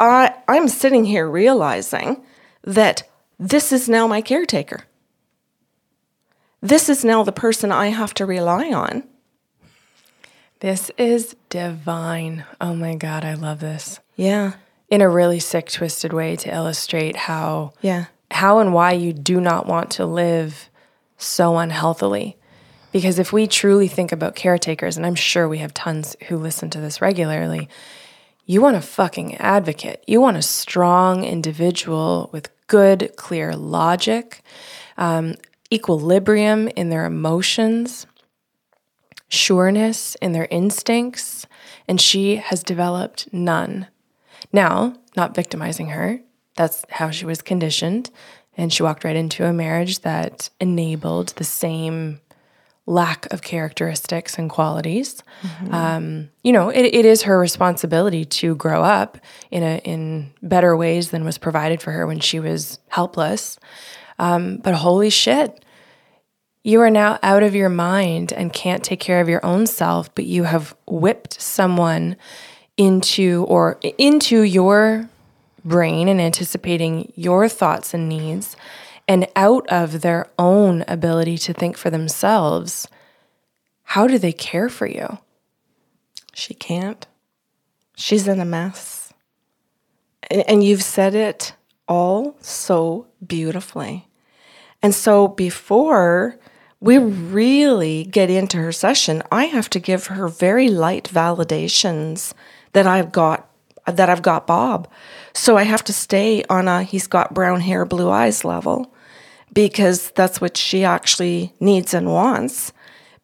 I, 0.00 0.34
I'm 0.48 0.68
sitting 0.68 1.04
here 1.04 1.28
realizing 1.28 2.24
that 2.64 3.02
this 3.38 3.72
is 3.72 3.88
now 3.88 4.06
my 4.06 4.22
caretaker. 4.22 4.84
This 6.60 6.88
is 6.88 7.04
now 7.04 7.24
the 7.24 7.32
person 7.32 7.72
I 7.72 7.88
have 7.88 8.14
to 8.14 8.26
rely 8.26 8.72
on. 8.72 9.04
This 10.60 10.90
is 10.96 11.36
divine. 11.50 12.44
Oh 12.60 12.74
my 12.74 12.94
God, 12.94 13.24
I 13.24 13.34
love 13.34 13.60
this. 13.60 14.00
Yeah. 14.16 14.54
In 14.88 15.00
a 15.00 15.08
really 15.08 15.40
sick, 15.40 15.70
twisted 15.70 16.12
way 16.12 16.36
to 16.36 16.54
illustrate 16.54 17.16
how, 17.16 17.72
yeah, 17.80 18.06
how 18.32 18.58
and 18.58 18.72
why 18.74 18.92
you 18.92 19.12
do 19.12 19.40
not 19.40 19.66
want 19.66 19.90
to 19.92 20.06
live 20.06 20.70
so 21.16 21.58
unhealthily. 21.58 22.36
Because 22.92 23.18
if 23.18 23.32
we 23.32 23.46
truly 23.46 23.88
think 23.88 24.12
about 24.12 24.34
caretakers, 24.34 24.96
and 24.96 25.06
I'm 25.06 25.14
sure 25.14 25.48
we 25.48 25.58
have 25.58 25.72
tons 25.72 26.16
who 26.28 26.36
listen 26.36 26.68
to 26.70 26.80
this 26.80 27.00
regularly, 27.00 27.68
you 28.44 28.60
want 28.60 28.76
a 28.76 28.82
fucking 28.82 29.36
advocate. 29.36 30.04
You 30.06 30.20
want 30.20 30.36
a 30.36 30.42
strong 30.42 31.24
individual 31.24 32.28
with 32.32 32.50
good, 32.66 33.12
clear 33.16 33.54
logic, 33.56 34.42
um, 34.98 35.36
equilibrium 35.72 36.68
in 36.68 36.90
their 36.90 37.06
emotions, 37.06 38.06
sureness 39.28 40.16
in 40.16 40.32
their 40.32 40.48
instincts, 40.50 41.46
and 41.88 42.00
she 42.00 42.36
has 42.36 42.62
developed 42.62 43.32
none. 43.32 43.86
Now, 44.52 44.96
not 45.16 45.34
victimizing 45.34 45.88
her, 45.88 46.20
that's 46.56 46.84
how 46.90 47.10
she 47.10 47.24
was 47.24 47.42
conditioned. 47.42 48.10
And 48.56 48.72
she 48.72 48.82
walked 48.82 49.04
right 49.04 49.16
into 49.16 49.46
a 49.46 49.52
marriage 49.52 50.00
that 50.00 50.50
enabled 50.60 51.28
the 51.28 51.44
same 51.44 52.20
lack 52.84 53.32
of 53.32 53.42
characteristics 53.42 54.38
and 54.38 54.50
qualities. 54.50 55.22
Mm-hmm. 55.42 55.74
Um, 55.74 56.30
you 56.42 56.52
know, 56.52 56.68
it, 56.68 56.84
it 56.84 57.04
is 57.04 57.22
her 57.22 57.38
responsibility 57.38 58.24
to 58.24 58.54
grow 58.56 58.82
up 58.82 59.18
in 59.50 59.62
a 59.62 59.78
in 59.84 60.32
better 60.42 60.76
ways 60.76 61.10
than 61.10 61.24
was 61.24 61.38
provided 61.38 61.80
for 61.80 61.92
her 61.92 62.06
when 62.06 62.20
she 62.20 62.40
was 62.40 62.80
helpless. 62.88 63.58
Um, 64.18 64.56
but 64.58 64.74
holy 64.74 65.10
shit, 65.10 65.64
you 66.64 66.80
are 66.80 66.90
now 66.90 67.18
out 67.22 67.42
of 67.42 67.54
your 67.54 67.68
mind 67.68 68.32
and 68.32 68.52
can't 68.52 68.84
take 68.84 69.00
care 69.00 69.20
of 69.20 69.28
your 69.28 69.44
own 69.44 69.66
self, 69.66 70.14
but 70.14 70.26
you 70.26 70.44
have 70.44 70.74
whipped 70.86 71.40
someone 71.40 72.16
into 72.76 73.44
or 73.48 73.78
into 73.98 74.42
your 74.42 75.08
brain 75.64 76.08
and 76.08 76.20
anticipating 76.20 77.12
your 77.16 77.48
thoughts 77.48 77.94
and 77.94 78.08
needs 78.08 78.56
and 79.08 79.26
out 79.36 79.66
of 79.68 80.00
their 80.00 80.30
own 80.38 80.84
ability 80.88 81.36
to 81.36 81.52
think 81.52 81.76
for 81.76 81.90
themselves, 81.90 82.88
how 83.82 84.06
do 84.06 84.18
they 84.18 84.32
care 84.32 84.68
for 84.68 84.86
you? 84.86 85.18
She 86.32 86.54
can't. 86.54 87.06
She's 87.96 88.26
in 88.26 88.40
a 88.40 88.44
mess. 88.44 89.12
And, 90.30 90.64
you've 90.64 90.82
said 90.82 91.14
it 91.14 91.52
all 91.88 92.36
so 92.40 93.08
beautifully. 93.26 94.08
And 94.80 94.94
so 94.94 95.28
before 95.28 96.38
we 96.80 96.96
really 96.96 98.04
get 98.04 98.30
into 98.30 98.56
her 98.58 98.72
session, 98.72 99.22
I 99.30 99.44
have 99.46 99.68
to 99.70 99.78
give 99.78 100.06
her 100.06 100.26
very 100.28 100.68
light 100.68 101.10
validations 101.12 102.32
that 102.72 102.86
I've 102.86 103.12
got 103.12 103.51
that 103.86 104.08
I've 104.08 104.22
got 104.22 104.46
Bob. 104.46 104.88
So 105.32 105.56
I 105.56 105.64
have 105.64 105.84
to 105.84 105.92
stay 105.92 106.44
on 106.48 106.68
a 106.68 106.82
he's 106.82 107.06
got 107.06 107.34
brown 107.34 107.60
hair, 107.60 107.84
blue 107.84 108.10
eyes 108.10 108.44
level 108.44 108.92
because 109.52 110.10
that's 110.12 110.40
what 110.40 110.56
she 110.56 110.84
actually 110.84 111.52
needs 111.60 111.94
and 111.94 112.08
wants. 112.08 112.72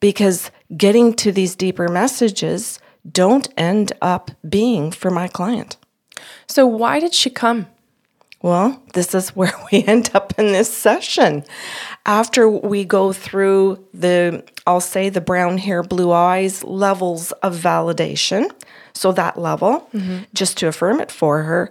Because 0.01 0.51
getting 0.77 1.15
to 1.15 1.33
these 1.33 1.57
deeper 1.57 1.89
messages 1.89 2.79
don't 3.11 3.49
end 3.57 3.93
up 4.03 4.31
being 4.49 4.91
for 4.91 5.11
my 5.11 5.29
client. 5.29 5.77
So, 6.47 6.67
why 6.67 7.01
did 7.01 7.15
she 7.15 7.31
come? 7.31 7.67
Well, 8.43 8.81
this 8.95 9.15
is 9.15 9.35
where 9.35 9.53
we 9.73 9.83
end 9.85 10.11
up 10.15 10.39
in 10.39 10.47
this 10.47 10.73
session. 10.73 11.45
After 12.07 12.49
we 12.49 12.85
go 12.85 13.13
through 13.13 13.85
the, 13.93 14.45
I'll 14.67 14.81
say 14.81 15.09
the 15.09 15.21
brown 15.21 15.59
hair, 15.59 15.83
blue 15.83 16.13
eyes 16.13 16.63
levels 16.65 17.33
of 17.33 17.57
validation, 17.57 18.51
so 18.93 19.13
that 19.13 19.39
level, 19.39 19.89
mm-hmm. 19.93 20.19
just 20.35 20.57
to 20.59 20.69
affirm 20.69 21.01
it 21.01 21.11
for 21.11 21.43
her, 21.43 21.71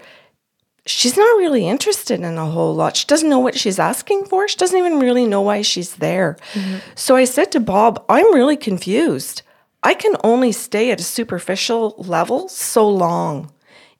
she's 0.86 1.18
not 1.18 1.38
really 1.38 1.68
interested 1.68 2.20
in 2.20 2.38
a 2.38 2.46
whole 2.46 2.74
lot. 2.74 2.96
She 2.96 3.06
doesn't 3.06 3.30
know 3.30 3.40
what 3.40 3.58
she's 3.58 3.80
asking 3.80 4.26
for. 4.26 4.48
She 4.48 4.58
doesn't 4.58 4.78
even 4.78 5.00
really 5.00 5.26
know 5.26 5.42
why 5.42 5.62
she's 5.62 5.96
there. 5.96 6.38
Mm-hmm. 6.54 6.78
So 6.96 7.16
I 7.16 7.26
said 7.26 7.52
to 7.52 7.60
Bob, 7.60 8.04
I'm 8.10 8.34
really 8.34 8.58
confused. 8.58 9.42
I 9.84 9.94
can 9.94 10.16
only 10.24 10.52
stay 10.52 10.92
at 10.92 11.00
a 11.00 11.04
superficial 11.04 11.96
level 11.98 12.50
so 12.50 12.90
long 12.90 13.52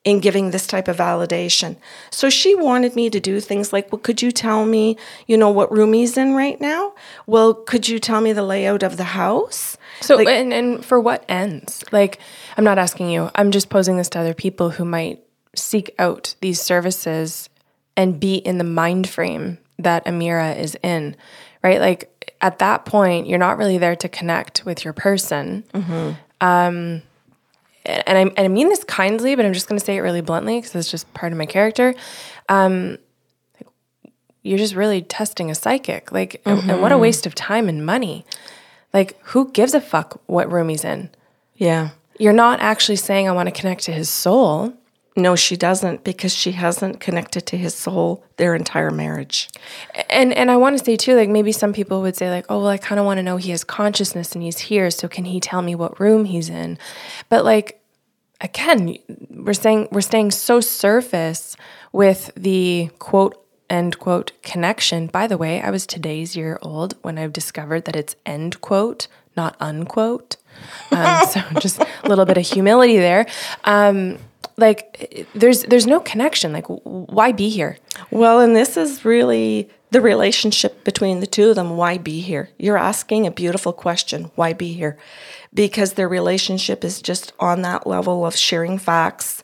in 0.04 0.20
giving 0.20 0.52
this 0.52 0.68
type 0.68 0.88
of 0.88 0.98
validation. 0.98 1.76
So 2.12 2.30
she 2.30 2.56
wanted 2.56 2.96
me 2.96 3.10
to 3.10 3.20
do 3.20 3.40
things 3.40 3.74
like, 3.74 3.92
well, 3.92 4.00
could 4.00 4.22
you 4.22 4.32
tell 4.32 4.66
me, 4.66 4.98
you 5.26 5.38
know, 5.38 5.50
what 5.50 5.72
room 5.72 5.94
he's 5.94 6.18
in 6.18 6.34
right 6.34 6.60
now? 6.62 6.94
Well, 7.26 7.54
could 7.54 7.90
you 7.90 8.00
tell 8.00 8.22
me 8.22 8.32
the 8.32 8.44
layout 8.44 8.84
of 8.84 8.98
the 8.98 9.04
house? 9.04 9.78
So, 10.02 10.16
like, 10.16 10.28
and, 10.28 10.54
and 10.54 10.86
for 10.86 11.00
what 11.00 11.26
ends? 11.28 11.84
Like, 11.92 12.20
I'm 12.56 12.64
not 12.64 12.78
asking 12.78 13.10
you, 13.10 13.30
I'm 13.36 13.52
just 13.52 13.70
posing 13.70 13.98
this 13.98 14.10
to 14.10 14.20
other 14.20 14.34
people 14.34 14.70
who 14.70 14.86
might 14.86 15.24
seek 15.56 15.94
out 16.00 16.36
these 16.42 16.62
services 16.62 17.50
and 17.96 18.20
be 18.20 18.36
in 18.36 18.60
the 18.60 18.64
mind 18.64 19.10
frame 19.10 19.58
that 19.80 20.06
Amira 20.06 20.58
is 20.58 20.78
in, 20.84 21.16
right? 21.64 21.82
Like, 21.82 22.34
at 22.40 22.60
that 22.60 22.86
point, 22.86 23.28
you're 23.28 23.40
not 23.40 23.58
really 23.58 23.78
there 23.78 23.96
to 23.96 24.08
connect 24.08 24.66
with 24.66 24.86
your 24.86 24.94
person. 24.94 25.64
Mm-hmm. 25.74 26.12
Um, 26.40 27.02
and 27.88 28.18
I, 28.18 28.22
and 28.22 28.40
I 28.40 28.48
mean 28.48 28.70
this 28.70 28.84
kindly, 28.84 29.36
but 29.36 29.46
I'm 29.46 29.54
just 29.54 29.68
going 29.68 29.80
to 29.80 29.86
say 29.86 29.98
it 29.98 30.02
really 30.02 30.22
bluntly 30.22 30.58
because 30.60 30.76
it's 30.76 30.92
just 30.92 31.12
part 31.14 31.32
of 31.32 31.38
my 31.38 31.46
character. 31.46 31.96
Um, 32.50 32.98
you're 34.44 34.58
just 34.58 34.76
really 34.76 35.02
testing 35.02 35.52
a 35.52 35.56
psychic. 35.56 36.12
Like, 36.12 36.42
mm-hmm. 36.44 36.70
and 36.70 36.82
what 36.82 36.92
a 36.92 36.96
mm-hmm. 36.96 37.02
waste 37.02 37.26
of 37.26 37.36
time 37.36 37.68
and 37.68 37.86
money. 37.86 38.26
Like, 38.94 39.20
who 39.24 39.52
gives 39.52 39.74
a 39.74 39.82
fuck 39.82 40.22
what 40.28 40.52
room 40.52 40.70
he's 40.70 40.86
in? 40.86 41.10
Yeah. 41.56 41.90
You're 42.20 42.34
not 42.34 42.60
actually 42.62 42.96
saying, 42.96 43.28
I 43.28 43.32
want 43.32 43.48
to 43.48 43.52
connect 43.52 43.84
to 43.84 43.92
his 43.92 44.10
soul. 44.10 44.74
No, 45.18 45.36
she 45.36 45.58
doesn't 45.58 46.04
because 46.04 46.32
she 46.32 46.52
hasn't 46.52 47.00
connected 47.00 47.48
to 47.48 47.58
his 47.58 47.74
soul 47.74 48.24
their 48.38 48.54
entire 48.54 48.92
marriage. 48.92 49.50
And 50.12 50.32
and 50.32 50.52
I 50.52 50.58
want 50.58 50.78
to 50.78 50.86
say 50.86 50.96
too, 50.96 51.16
like 51.16 51.28
maybe 51.28 51.52
some 51.52 51.74
people 51.74 52.04
would 52.04 52.16
say 52.16 52.30
like, 52.30 52.46
oh 52.50 52.60
well, 52.60 52.68
I 52.68 52.78
kind 52.78 53.00
of 53.00 53.06
want 53.06 53.18
to 53.18 53.24
know 53.24 53.38
he 53.38 53.50
has 53.50 53.64
consciousness 53.64 54.34
and 54.34 54.44
he's 54.44 54.60
here, 54.60 54.92
so 54.92 55.08
can 55.08 55.26
he 55.26 55.40
tell 55.40 55.64
me 55.64 55.74
what 55.74 56.00
room 56.00 56.26
he's 56.26 56.50
in? 56.50 56.78
But 57.30 57.44
like 57.44 57.82
again, 58.42 58.96
we're 59.32 59.56
saying 59.56 59.88
we're 59.92 60.02
staying 60.02 60.32
so 60.32 60.62
surface 60.62 61.58
with 61.92 62.30
the 62.36 62.92
quote 63.00 63.44
end 63.72 63.98
quote 63.98 64.32
connection. 64.44 65.08
By 65.08 65.26
the 65.26 65.38
way, 65.38 65.62
I 65.64 65.72
was 65.72 65.88
today's 65.88 66.36
year 66.36 66.60
old 66.62 66.94
when 67.02 67.18
I 67.18 67.26
discovered 67.26 67.86
that 67.86 67.96
it's 67.96 68.16
end 68.24 68.62
quote, 68.62 69.08
not 69.36 69.56
unquote. 69.60 70.38
Um, 70.92 71.26
so 71.26 71.42
just 71.60 71.80
a 71.80 71.88
little 72.08 72.26
bit 72.26 72.38
of 72.38 72.46
humility 72.48 72.98
there. 72.98 73.26
Um, 73.64 74.20
like 74.58 75.28
there's 75.36 75.64
there's 75.64 75.88
no 75.88 76.00
connection. 76.00 76.52
Like 76.52 76.66
why 76.68 77.32
be 77.32 77.50
here? 77.50 77.78
Well 78.12 78.40
and 78.40 78.56
this 78.56 78.76
is 78.76 79.06
really 79.06 79.70
the 79.92 80.02
relationship 80.02 80.84
between 80.84 81.20
the 81.20 81.28
two 81.28 81.50
of 81.50 81.56
them 81.56 81.78
why 81.78 81.98
be 81.98 82.22
here? 82.22 82.50
You're 82.58 82.78
asking 82.78 83.28
a 83.28 83.32
beautiful 83.32 83.74
question 83.74 84.32
why 84.36 84.54
be 84.54 84.74
here? 84.74 84.98
Because 85.54 85.94
their 85.94 86.10
relationship 86.10 86.84
is 86.84 87.02
just 87.02 87.34
on 87.40 87.62
that 87.62 87.86
level 87.86 88.26
of 88.26 88.36
sharing 88.36 88.78
facts 88.78 89.44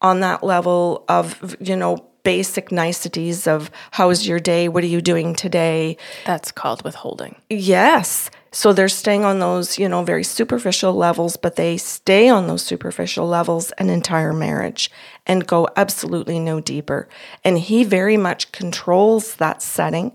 on 0.00 0.20
that 0.20 0.42
level 0.42 1.04
of 1.08 1.56
you 1.60 1.76
know 1.76 2.06
basic 2.22 2.72
niceties 2.72 3.46
of 3.46 3.70
how's 3.92 4.26
your 4.26 4.40
day? 4.40 4.68
What 4.68 4.82
are 4.82 4.88
you 4.88 5.00
doing 5.00 5.34
today? 5.34 5.96
That's 6.24 6.50
called 6.50 6.82
withholding. 6.82 7.36
Yes 7.50 8.30
so 8.56 8.72
they're 8.72 8.88
staying 8.88 9.22
on 9.22 9.38
those, 9.38 9.78
you 9.78 9.86
know, 9.86 10.02
very 10.02 10.24
superficial 10.24 10.94
levels, 10.94 11.36
but 11.36 11.56
they 11.56 11.76
stay 11.76 12.30
on 12.30 12.46
those 12.46 12.62
superficial 12.62 13.28
levels 13.28 13.70
an 13.72 13.90
entire 13.90 14.32
marriage 14.32 14.90
and 15.26 15.46
go 15.46 15.68
absolutely 15.76 16.38
no 16.38 16.58
deeper. 16.58 17.06
And 17.44 17.58
he 17.58 17.84
very 17.84 18.16
much 18.16 18.52
controls 18.52 19.34
that 19.34 19.60
setting 19.60 20.10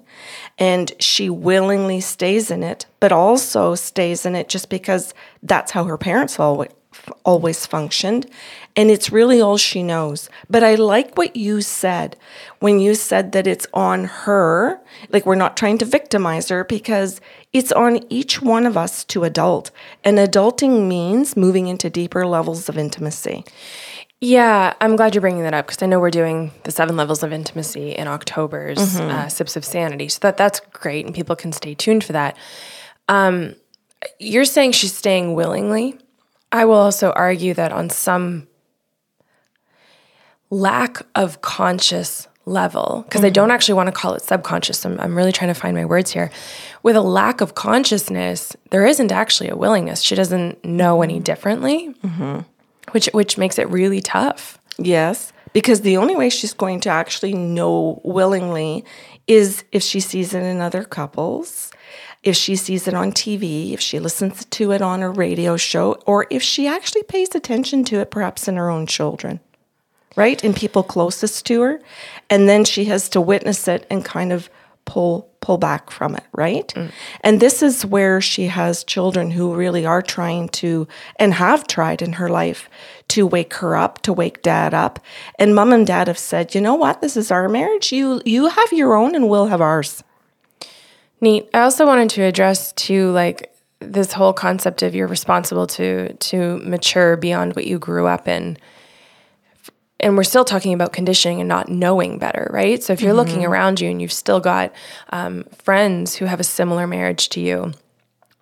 and 0.57 0.91
she 0.99 1.29
willingly 1.29 2.01
stays 2.01 2.49
in 2.49 2.63
it, 2.63 2.87
but 2.99 3.11
also 3.11 3.75
stays 3.75 4.25
in 4.25 4.33
it 4.33 4.49
just 4.49 4.71
because 4.71 5.13
that's 5.43 5.73
how 5.73 5.83
her 5.83 5.99
parents 5.99 6.39
always 7.23 7.41
always 7.41 7.65
functioned 7.65 8.29
and 8.75 8.89
it's 8.89 9.11
really 9.11 9.41
all 9.41 9.57
she 9.57 9.83
knows. 9.83 10.29
But 10.49 10.63
I 10.63 10.75
like 10.75 11.17
what 11.17 11.35
you 11.35 11.61
said 11.61 12.15
when 12.59 12.79
you 12.79 12.95
said 12.95 13.31
that 13.31 13.47
it's 13.47 13.67
on 13.73 14.05
her, 14.05 14.79
like 15.09 15.25
we're 15.25 15.35
not 15.35 15.57
trying 15.57 15.77
to 15.79 15.85
victimize 15.85 16.49
her 16.49 16.63
because 16.63 17.19
it's 17.51 17.71
on 17.71 17.99
each 18.09 18.41
one 18.41 18.65
of 18.65 18.77
us 18.77 19.03
to 19.05 19.23
adult. 19.23 19.71
And 20.03 20.17
adulting 20.17 20.87
means 20.87 21.35
moving 21.35 21.67
into 21.67 21.89
deeper 21.89 22.25
levels 22.25 22.69
of 22.69 22.77
intimacy. 22.77 23.43
Yeah, 24.21 24.73
I'm 24.79 24.95
glad 24.95 25.15
you're 25.15 25.21
bringing 25.21 25.43
that 25.43 25.53
up 25.53 25.65
because 25.65 25.81
I 25.81 25.87
know 25.87 25.99
we're 25.99 26.11
doing 26.11 26.51
the 26.63 26.71
seven 26.71 26.95
levels 26.95 27.23
of 27.23 27.33
intimacy 27.33 27.91
in 27.91 28.07
October's 28.07 28.77
mm-hmm. 28.77 29.09
uh, 29.09 29.27
Sips 29.29 29.55
of 29.55 29.65
Sanity. 29.65 30.09
So 30.09 30.19
that 30.21 30.37
that's 30.37 30.59
great, 30.71 31.07
and 31.07 31.15
people 31.15 31.35
can 31.35 31.51
stay 31.51 31.73
tuned 31.73 32.03
for 32.03 32.13
that. 32.13 32.37
Um, 33.09 33.55
you're 34.19 34.45
saying 34.45 34.73
she's 34.73 34.95
staying 34.95 35.33
willingly. 35.33 35.97
I 36.51 36.65
will 36.65 36.75
also 36.75 37.11
argue 37.11 37.53
that 37.53 37.71
on 37.71 37.89
some 37.89 38.47
lack 40.49 41.01
of 41.15 41.41
conscious 41.41 42.27
level, 42.45 43.03
because 43.05 43.19
mm-hmm. 43.19 43.27
I 43.27 43.29
don't 43.29 43.51
actually 43.51 43.75
want 43.75 43.87
to 43.87 43.93
call 43.93 44.13
it 44.13 44.21
subconscious, 44.21 44.85
I'm, 44.85 44.99
I'm 44.99 45.15
really 45.15 45.31
trying 45.31 45.53
to 45.53 45.59
find 45.59 45.75
my 45.75 45.85
words 45.85 46.11
here. 46.11 46.31
With 46.83 46.95
a 46.95 47.01
lack 47.01 47.39
of 47.39 47.55
consciousness, 47.55 48.55
there 48.71 48.85
isn't 48.85 49.11
actually 49.11 49.49
a 49.49 49.55
willingness. 49.55 50.01
She 50.01 50.15
doesn't 50.15 50.63
know 50.65 51.01
any 51.01 51.19
differently, 51.19 51.93
mm-hmm. 52.03 52.39
which 52.91 53.07
which 53.13 53.37
makes 53.37 53.57
it 53.57 53.69
really 53.69 54.01
tough. 54.01 54.57
Yes, 54.77 55.31
because 55.53 55.81
the 55.81 55.97
only 55.97 56.15
way 56.15 56.29
she's 56.29 56.53
going 56.53 56.79
to 56.81 56.89
actually 56.89 57.33
know 57.33 58.01
willingly 58.03 58.83
is 59.27 59.63
if 59.71 59.83
she 59.83 59.99
sees 59.99 60.33
it 60.33 60.43
in 60.43 60.59
other 60.59 60.83
couples 60.83 61.71
if 62.23 62.35
she 62.35 62.55
sees 62.55 62.87
it 62.87 62.93
on 62.93 63.11
TV, 63.11 63.73
if 63.73 63.79
she 63.79 63.99
listens 63.99 64.45
to 64.45 64.71
it 64.71 64.81
on 64.81 65.01
a 65.01 65.09
radio 65.09 65.57
show, 65.57 65.93
or 66.05 66.27
if 66.29 66.43
she 66.43 66.67
actually 66.67 67.03
pays 67.03 67.33
attention 67.33 67.83
to 67.85 67.99
it 67.99 68.11
perhaps 68.11 68.47
in 68.47 68.57
her 68.57 68.69
own 68.69 68.85
children, 68.85 69.39
right? 70.15 70.43
In 70.43 70.53
people 70.53 70.83
closest 70.83 71.45
to 71.47 71.61
her. 71.61 71.81
And 72.29 72.47
then 72.47 72.63
she 72.63 72.85
has 72.85 73.09
to 73.09 73.21
witness 73.21 73.67
it 73.67 73.87
and 73.89 74.05
kind 74.05 74.31
of 74.31 74.49
pull 74.85 75.27
pull 75.41 75.57
back 75.57 75.89
from 75.89 76.15
it, 76.15 76.23
right? 76.33 76.67
Mm. 76.75 76.91
And 77.21 77.39
this 77.39 77.63
is 77.63 77.83
where 77.83 78.21
she 78.21 78.45
has 78.45 78.83
children 78.83 79.31
who 79.31 79.55
really 79.55 79.87
are 79.87 80.03
trying 80.03 80.49
to 80.49 80.87
and 81.15 81.33
have 81.33 81.65
tried 81.65 82.03
in 82.03 82.13
her 82.13 82.29
life 82.29 82.69
to 83.07 83.25
wake 83.25 83.55
her 83.55 83.75
up, 83.75 84.03
to 84.03 84.13
wake 84.13 84.43
dad 84.43 84.75
up. 84.75 84.99
And 85.39 85.55
mom 85.55 85.73
and 85.73 85.87
dad 85.87 86.07
have 86.07 86.19
said, 86.19 86.53
"You 86.53 86.61
know 86.61 86.75
what? 86.75 87.01
This 87.01 87.17
is 87.17 87.31
our 87.31 87.49
marriage. 87.49 87.91
You 87.91 88.21
you 88.25 88.49
have 88.49 88.71
your 88.71 88.93
own 88.93 89.15
and 89.15 89.27
we'll 89.27 89.47
have 89.47 89.61
ours." 89.61 90.03
Neat. 91.21 91.49
I 91.53 91.61
also 91.61 91.85
wanted 91.85 92.09
to 92.11 92.23
address 92.23 92.73
too, 92.73 93.11
like 93.11 93.55
this 93.79 94.11
whole 94.11 94.33
concept 94.33 94.81
of 94.83 94.95
you're 94.95 95.07
responsible 95.07 95.67
to 95.67 96.13
to 96.13 96.57
mature 96.59 97.15
beyond 97.15 97.55
what 97.55 97.67
you 97.67 97.79
grew 97.79 98.07
up 98.07 98.27
in. 98.27 98.57
And 99.99 100.17
we're 100.17 100.23
still 100.23 100.45
talking 100.45 100.73
about 100.73 100.93
conditioning 100.93 101.41
and 101.41 101.47
not 101.47 101.69
knowing 101.69 102.17
better, 102.17 102.49
right? 102.51 102.81
So 102.81 102.91
if 102.91 103.01
you're 103.01 103.11
mm-hmm. 103.11 103.17
looking 103.17 103.45
around 103.45 103.79
you 103.79 103.89
and 103.89 104.01
you've 104.01 104.11
still 104.11 104.39
got 104.39 104.73
um, 105.11 105.43
friends 105.59 106.15
who 106.15 106.25
have 106.25 106.39
a 106.39 106.43
similar 106.43 106.87
marriage 106.87 107.29
to 107.29 107.39
you, 107.39 107.73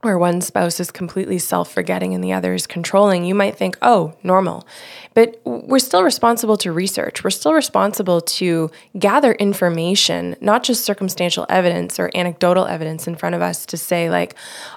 where 0.02 0.18
one 0.18 0.40
spouse 0.40 0.80
is 0.80 0.92
completely 0.92 1.38
self 1.38 1.72
forgetting 1.72 2.14
and 2.14 2.24
the 2.24 2.32
other 2.32 2.54
is 2.54 2.66
controlling, 2.66 3.26
you 3.26 3.36
might 3.36 3.58
think, 3.58 3.78
oh, 3.82 4.14
normal. 4.24 4.66
But 5.14 5.42
we're 5.44 5.80
still 5.80 6.04
responsible 6.04 6.56
to 6.58 6.72
research. 6.72 7.24
We're 7.24 7.32
still 7.32 7.54
responsible 7.54 8.22
to 8.22 8.72
gather 8.98 9.34
information, 9.34 10.38
not 10.40 10.64
just 10.64 10.86
circumstantial 10.86 11.46
evidence 11.50 12.00
or 12.00 12.10
anecdotal 12.16 12.66
evidence 12.66 13.08
in 13.08 13.16
front 13.16 13.36
of 13.36 13.42
us 13.42 13.66
to 13.68 13.78
say, 13.78 14.10
like, 14.10 14.36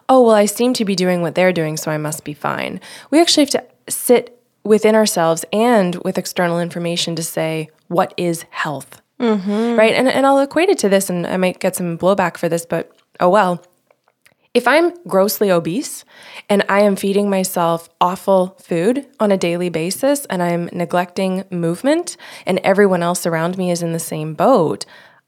oh, 0.08 0.22
well, 0.22 0.34
I 0.34 0.46
seem 0.46 0.72
to 0.74 0.84
be 0.84 0.96
doing 0.96 1.22
what 1.22 1.36
they're 1.36 1.52
doing, 1.52 1.76
so 1.76 1.90
I 1.90 1.98
must 1.98 2.24
be 2.24 2.34
fine. 2.34 2.80
We 3.10 3.20
actually 3.20 3.44
have 3.44 3.50
to 3.50 3.64
sit 3.88 4.38
within 4.64 4.94
ourselves 4.94 5.44
and 5.52 5.96
with 6.04 6.18
external 6.18 6.58
information 6.58 7.14
to 7.16 7.22
say, 7.22 7.68
what 7.88 8.12
is 8.16 8.44
health? 8.50 9.00
Mm-hmm. 9.20 9.78
Right. 9.78 9.94
And, 9.94 10.08
and 10.08 10.26
I'll 10.26 10.40
equate 10.40 10.68
it 10.68 10.78
to 10.78 10.88
this, 10.88 11.08
and 11.08 11.26
I 11.28 11.36
might 11.36 11.60
get 11.60 11.76
some 11.76 11.96
blowback 11.96 12.36
for 12.36 12.48
this, 12.48 12.66
but 12.66 12.90
oh 13.20 13.28
well 13.28 13.62
if 14.54 14.68
I'm 14.68 14.92
grossly 15.04 15.50
obese 15.50 16.04
and 16.48 16.64
I 16.68 16.80
am 16.80 16.96
feeding 16.96 17.30
myself 17.30 17.88
awful 18.00 18.56
food 18.60 19.06
on 19.18 19.32
a 19.32 19.38
daily 19.38 19.70
basis 19.70 20.26
and 20.26 20.42
I'm 20.42 20.68
neglecting 20.72 21.44
movement 21.50 22.16
and 22.44 22.58
everyone 22.62 23.02
else 23.02 23.24
around 23.24 23.56
me 23.56 23.70
is 23.70 23.82
in 23.82 23.92
the 23.92 23.98
same 23.98 24.34
boat, 24.34 24.84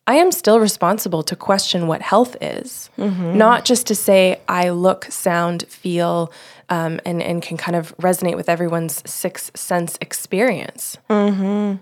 I 0.06 0.16
am 0.16 0.32
still 0.32 0.60
responsible 0.60 1.22
to 1.22 1.36
question 1.36 1.86
what 1.86 2.02
health 2.02 2.36
is, 2.42 2.90
mm-hmm. 2.98 3.38
not 3.38 3.64
just 3.64 3.86
to 3.86 3.94
say 3.94 4.40
I 4.46 4.68
look, 4.68 5.06
sound, 5.06 5.64
feel, 5.68 6.30
um, 6.68 7.00
and, 7.06 7.22
and 7.22 7.40
can 7.42 7.56
kind 7.56 7.76
of 7.76 7.96
resonate 7.96 8.36
with 8.36 8.50
everyone's 8.50 9.02
sixth 9.10 9.56
sense 9.56 9.96
experience. 10.02 10.98
Mm-hmm. 11.08 11.76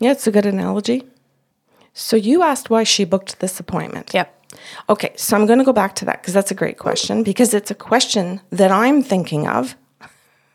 Yeah, 0.00 0.10
it's 0.10 0.26
a 0.26 0.32
good 0.32 0.46
analogy. 0.46 1.04
So 1.94 2.16
you 2.16 2.42
asked 2.42 2.68
why 2.68 2.82
she 2.82 3.04
booked 3.04 3.38
this 3.38 3.60
appointment. 3.60 4.12
Yep. 4.12 4.35
Okay, 4.88 5.12
so 5.16 5.36
I'm 5.36 5.46
going 5.46 5.58
to 5.58 5.64
go 5.64 5.72
back 5.72 5.94
to 5.96 6.04
that 6.06 6.22
because 6.22 6.34
that's 6.34 6.50
a 6.50 6.54
great 6.54 6.78
question 6.78 7.22
because 7.22 7.54
it's 7.54 7.70
a 7.70 7.74
question 7.74 8.40
that 8.50 8.70
I'm 8.70 9.02
thinking 9.02 9.46
of. 9.46 9.76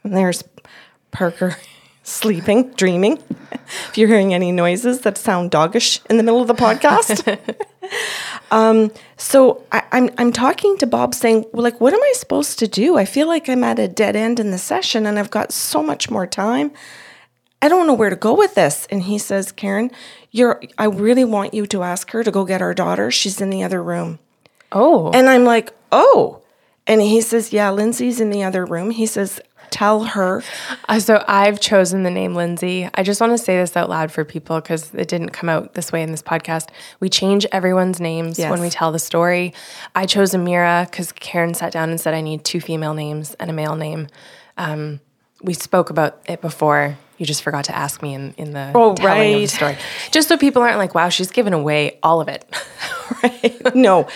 And 0.03 0.15
there's 0.15 0.43
Parker 1.12 1.58
sleeping, 2.03 2.72
dreaming. 2.72 3.22
if 3.89 3.98
you're 3.98 4.08
hearing 4.08 4.34
any 4.34 4.51
noises 4.51 5.01
that 5.01 5.17
sound 5.17 5.51
doggish 5.51 6.00
in 6.10 6.17
the 6.17 6.24
middle 6.24 6.41
of 6.41 6.48
the 6.48 6.53
podcast. 6.53 7.38
um, 8.51 8.91
so 9.17 9.63
I, 9.72 9.84
I'm 9.91 10.10
I'm 10.17 10.31
talking 10.31 10.77
to 10.77 10.88
Bob 10.88 11.13
saying, 11.13 11.46
well, 11.51 11.63
like, 11.63 11.79
what 11.79 11.93
am 11.93 12.01
I 12.01 12.13
supposed 12.15 12.60
to 12.60 12.67
do? 12.67 12.98
I 12.98 13.05
feel 13.05 13.27
like 13.27 13.50
I'm 13.50 13.63
at 13.63 13.79
a 13.79 13.88
dead 13.88 14.15
end 14.15 14.39
in 14.39 14.51
the 14.51 14.58
session 14.58 15.05
and 15.05 15.20
I've 15.20 15.31
got 15.31 15.51
so 15.51 15.84
much 15.84 16.10
more 16.10 16.27
time. 16.27 16.72
I 17.62 17.70
don't 17.70 17.88
know 17.88 17.94
where 17.94 18.10
to 18.10 18.15
go 18.15 18.34
with 18.34 18.56
this. 18.56 18.88
And 18.89 19.03
he 19.03 19.18
says, 19.18 19.51
Karen, 19.51 19.91
you're 20.32 20.62
I 20.77 20.86
really 20.86 21.25
want 21.25 21.53
you 21.53 21.68
to 21.68 21.84
ask 21.84 22.12
her 22.12 22.24
to 22.24 22.32
go 22.32 22.46
get 22.46 22.62
our 22.62 22.74
daughter. 22.74 23.12
She's 23.12 23.39
in 23.41 23.50
the 23.50 23.63
other 23.63 23.84
room. 23.84 24.20
Oh. 24.72 25.12
And 25.12 25.30
I'm 25.30 25.44
like, 25.44 25.74
oh. 25.91 26.41
And 26.88 27.01
he 27.01 27.22
says, 27.22 27.53
yeah, 27.53 27.70
Lindsay's 27.70 28.20
in 28.20 28.32
the 28.32 28.44
other 28.44 28.65
room. 28.65 28.89
He 28.89 29.06
says, 29.06 29.39
tell 29.70 30.03
her. 30.03 30.44
Uh, 30.89 31.00
so 31.00 31.24
I've 31.27 31.60
chosen 31.60 32.03
the 32.03 32.10
name 32.10 32.36
Lindsay. 32.36 32.89
I 32.94 33.03
just 33.03 33.22
want 33.22 33.32
to 33.32 33.38
say 33.38 33.58
this 33.58 33.77
out 33.77 33.89
loud 33.89 34.12
for 34.12 34.25
people 34.25 34.60
because 34.60 34.94
it 34.94 35.08
didn't 35.08 35.30
come 35.30 35.50
out 35.50 35.74
this 35.74 35.91
way 35.91 36.03
in 36.03 36.12
this 36.12 36.22
podcast. 36.22 36.70
We 37.00 37.10
change 37.10 37.46
everyone's 37.51 38.00
names 38.00 38.38
yes. 38.38 38.50
when 38.50 38.62
we 38.62 38.70
tell 38.70 38.91
the 38.91 39.00
story. 39.00 39.53
I 39.96 40.06
chose 40.06 40.32
Amira 40.32 40.89
because 40.89 41.12
Karen 41.12 41.53
sat 41.53 41.72
down 41.72 41.89
and 41.89 42.00
said, 42.00 42.13
I 42.13 42.22
need 42.22 42.44
two 42.44 42.60
female 42.60 42.94
names 42.94 43.36
and 43.36 43.50
a 43.50 43.53
male 43.53 43.75
name. 43.75 44.08
Um, 44.58 45.00
we 45.41 45.53
spoke 45.53 45.89
about 45.89 46.22
it 46.27 46.41
before 46.41 46.98
you 47.22 47.28
just 47.28 47.44
forgot 47.44 47.66
to 47.66 47.75
ask 47.75 48.01
me 48.01 48.16
in, 48.16 48.34
in 48.36 48.54
the 48.54 48.72
oh, 48.74 48.96
telling 48.96 49.06
right. 49.06 49.36
of 49.36 49.42
the 49.42 49.48
story. 49.48 49.78
Just 50.10 50.28
so 50.28 50.38
people 50.38 50.63
aren't 50.63 50.80
like, 50.80 50.96
wow, 50.96 51.10
she's 51.10 51.30
given 51.30 51.54
away 51.54 52.00
all 52.01 52.20
of 52.20 52.28
it. 52.28 52.44
right. 53.24 53.75
No, 53.75 54.08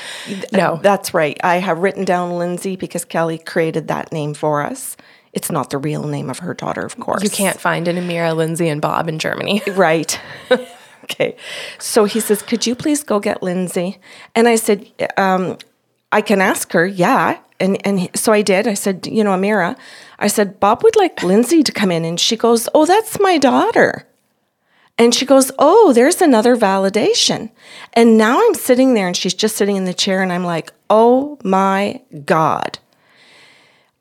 no. 0.51 0.79
That's 0.81 1.13
right. 1.13 1.37
I 1.43 1.57
have 1.57 1.77
written 1.77 2.03
down 2.03 2.31
Lindsay 2.31 2.75
because 2.75 3.05
Kelly 3.05 3.37
created 3.37 3.89
that 3.89 4.11
name 4.11 4.33
for 4.33 4.63
us. 4.63 4.97
It's 5.33 5.51
not 5.51 5.69
the 5.69 5.77
real 5.77 6.07
name 6.07 6.31
of 6.31 6.39
her 6.39 6.55
daughter, 6.55 6.83
of 6.83 6.99
course. 6.99 7.21
You 7.21 7.29
can't 7.29 7.59
find 7.59 7.87
an 7.87 7.95
Amira, 7.95 8.35
Lindsay, 8.35 8.69
and 8.69 8.81
Bob 8.81 9.07
in 9.07 9.19
Germany. 9.19 9.61
right. 9.73 10.19
okay. 11.03 11.37
So 11.77 12.05
he 12.05 12.19
says, 12.19 12.41
Could 12.41 12.65
you 12.65 12.73
please 12.73 13.03
go 13.03 13.19
get 13.19 13.43
Lindsay? 13.43 13.99
And 14.33 14.47
I 14.47 14.55
said, 14.55 14.89
um, 15.15 15.59
I 16.11 16.21
can 16.21 16.41
ask 16.41 16.71
her, 16.71 16.87
yeah. 16.87 17.37
And 17.59 17.85
and 17.85 18.09
so 18.15 18.33
I 18.33 18.41
did. 18.41 18.67
I 18.67 18.73
said, 18.73 19.05
you 19.05 19.23
know, 19.23 19.29
Amira, 19.29 19.77
I 20.19 20.27
said, 20.27 20.59
Bob 20.59 20.83
would 20.83 20.95
like 20.95 21.23
Lindsay 21.23 21.63
to 21.63 21.71
come 21.71 21.91
in. 21.91 22.05
And 22.05 22.19
she 22.19 22.35
goes, 22.35 22.69
Oh, 22.73 22.85
that's 22.85 23.19
my 23.19 23.37
daughter. 23.37 24.07
And 24.97 25.13
she 25.13 25.25
goes, 25.25 25.51
Oh, 25.59 25.93
there's 25.93 26.21
another 26.21 26.55
validation. 26.55 27.51
And 27.93 28.17
now 28.17 28.39
I'm 28.39 28.53
sitting 28.53 28.93
there 28.93 29.07
and 29.07 29.17
she's 29.17 29.33
just 29.33 29.55
sitting 29.55 29.75
in 29.75 29.85
the 29.85 29.93
chair 29.93 30.21
and 30.21 30.31
I'm 30.31 30.45
like, 30.45 30.71
Oh 30.89 31.37
my 31.43 32.01
God. 32.25 32.79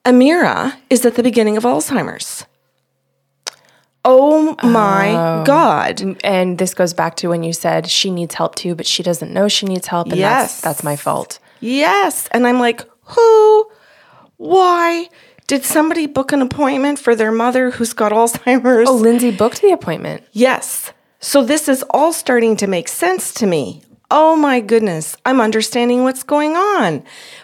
Amira 0.05 0.77
is 0.90 1.05
at 1.07 1.14
the 1.14 1.22
beginning 1.22 1.57
of 1.57 1.64
Alzheimer's. 1.64 2.46
Oh 4.05 4.55
my 4.62 5.14
oh. 5.40 5.44
God. 5.44 6.18
And 6.22 6.59
this 6.59 6.74
goes 6.74 6.92
back 6.92 7.16
to 7.16 7.29
when 7.29 7.42
you 7.42 7.55
said 7.55 7.88
she 7.88 8.11
needs 8.11 8.35
help 8.35 8.55
too, 8.55 8.74
but 8.74 8.87
she 8.87 9.03
doesn't 9.03 9.33
know 9.33 9.48
she 9.48 9.64
needs 9.64 9.87
help. 9.87 10.09
And 10.09 10.18
yes. 10.18 10.53
that's, 10.53 10.61
that's 10.61 10.85
my 10.85 10.94
fault. 10.94 11.38
Yes. 11.61 12.29
And 12.31 12.46
I'm 12.46 12.61
like, 12.61 12.83
who? 13.05 13.70
Why? 14.37 15.09
Did 15.46 15.64
somebody 15.64 16.07
book 16.07 16.33
an 16.33 16.40
appointment 16.40 16.98
for 16.98 17.14
their 17.14 17.33
mother 17.33 17.70
who's 17.70 17.92
got 17.92 18.12
Alzheimer's? 18.12 18.88
Oh, 18.88 18.94
Lindsay 18.94 19.30
booked 19.30 19.61
the 19.61 19.72
appointment. 19.72 20.24
Yes. 20.33 20.92
So 21.20 21.44
this 21.44 21.68
is 21.68 21.85
all 21.90 22.12
starting 22.12 22.57
to 22.57 22.66
make 22.66 22.88
sense 22.88 23.33
to 23.35 23.46
me. 23.46 23.83
Oh 24.11 24.37
my 24.37 24.61
goodness, 24.61 25.16
I'm 25.26 25.40
understanding 25.40 26.02
what's 26.02 26.22
going 26.22 26.57
on. 26.57 27.02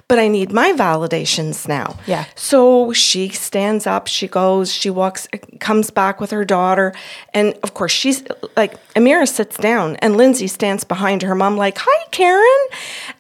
But 0.08 0.18
I 0.18 0.28
need 0.28 0.52
my 0.52 0.72
validations 0.72 1.66
now. 1.66 1.96
Yeah. 2.06 2.26
So 2.36 2.92
she 2.92 3.28
stands 3.30 3.86
up, 3.86 4.06
she 4.06 4.28
goes, 4.28 4.72
she 4.72 4.90
walks, 4.90 5.28
comes 5.58 5.90
back 5.90 6.20
with 6.20 6.30
her 6.30 6.44
daughter. 6.44 6.94
And 7.34 7.54
of 7.62 7.74
course, 7.74 7.92
she's 7.92 8.22
like, 8.56 8.74
Amira 8.94 9.28
sits 9.28 9.56
down 9.56 9.96
and 9.96 10.16
Lindsay 10.16 10.46
stands 10.46 10.84
behind 10.84 11.22
her 11.22 11.34
mom, 11.34 11.56
like, 11.56 11.78
Hi, 11.78 12.04
Karen. 12.12 12.66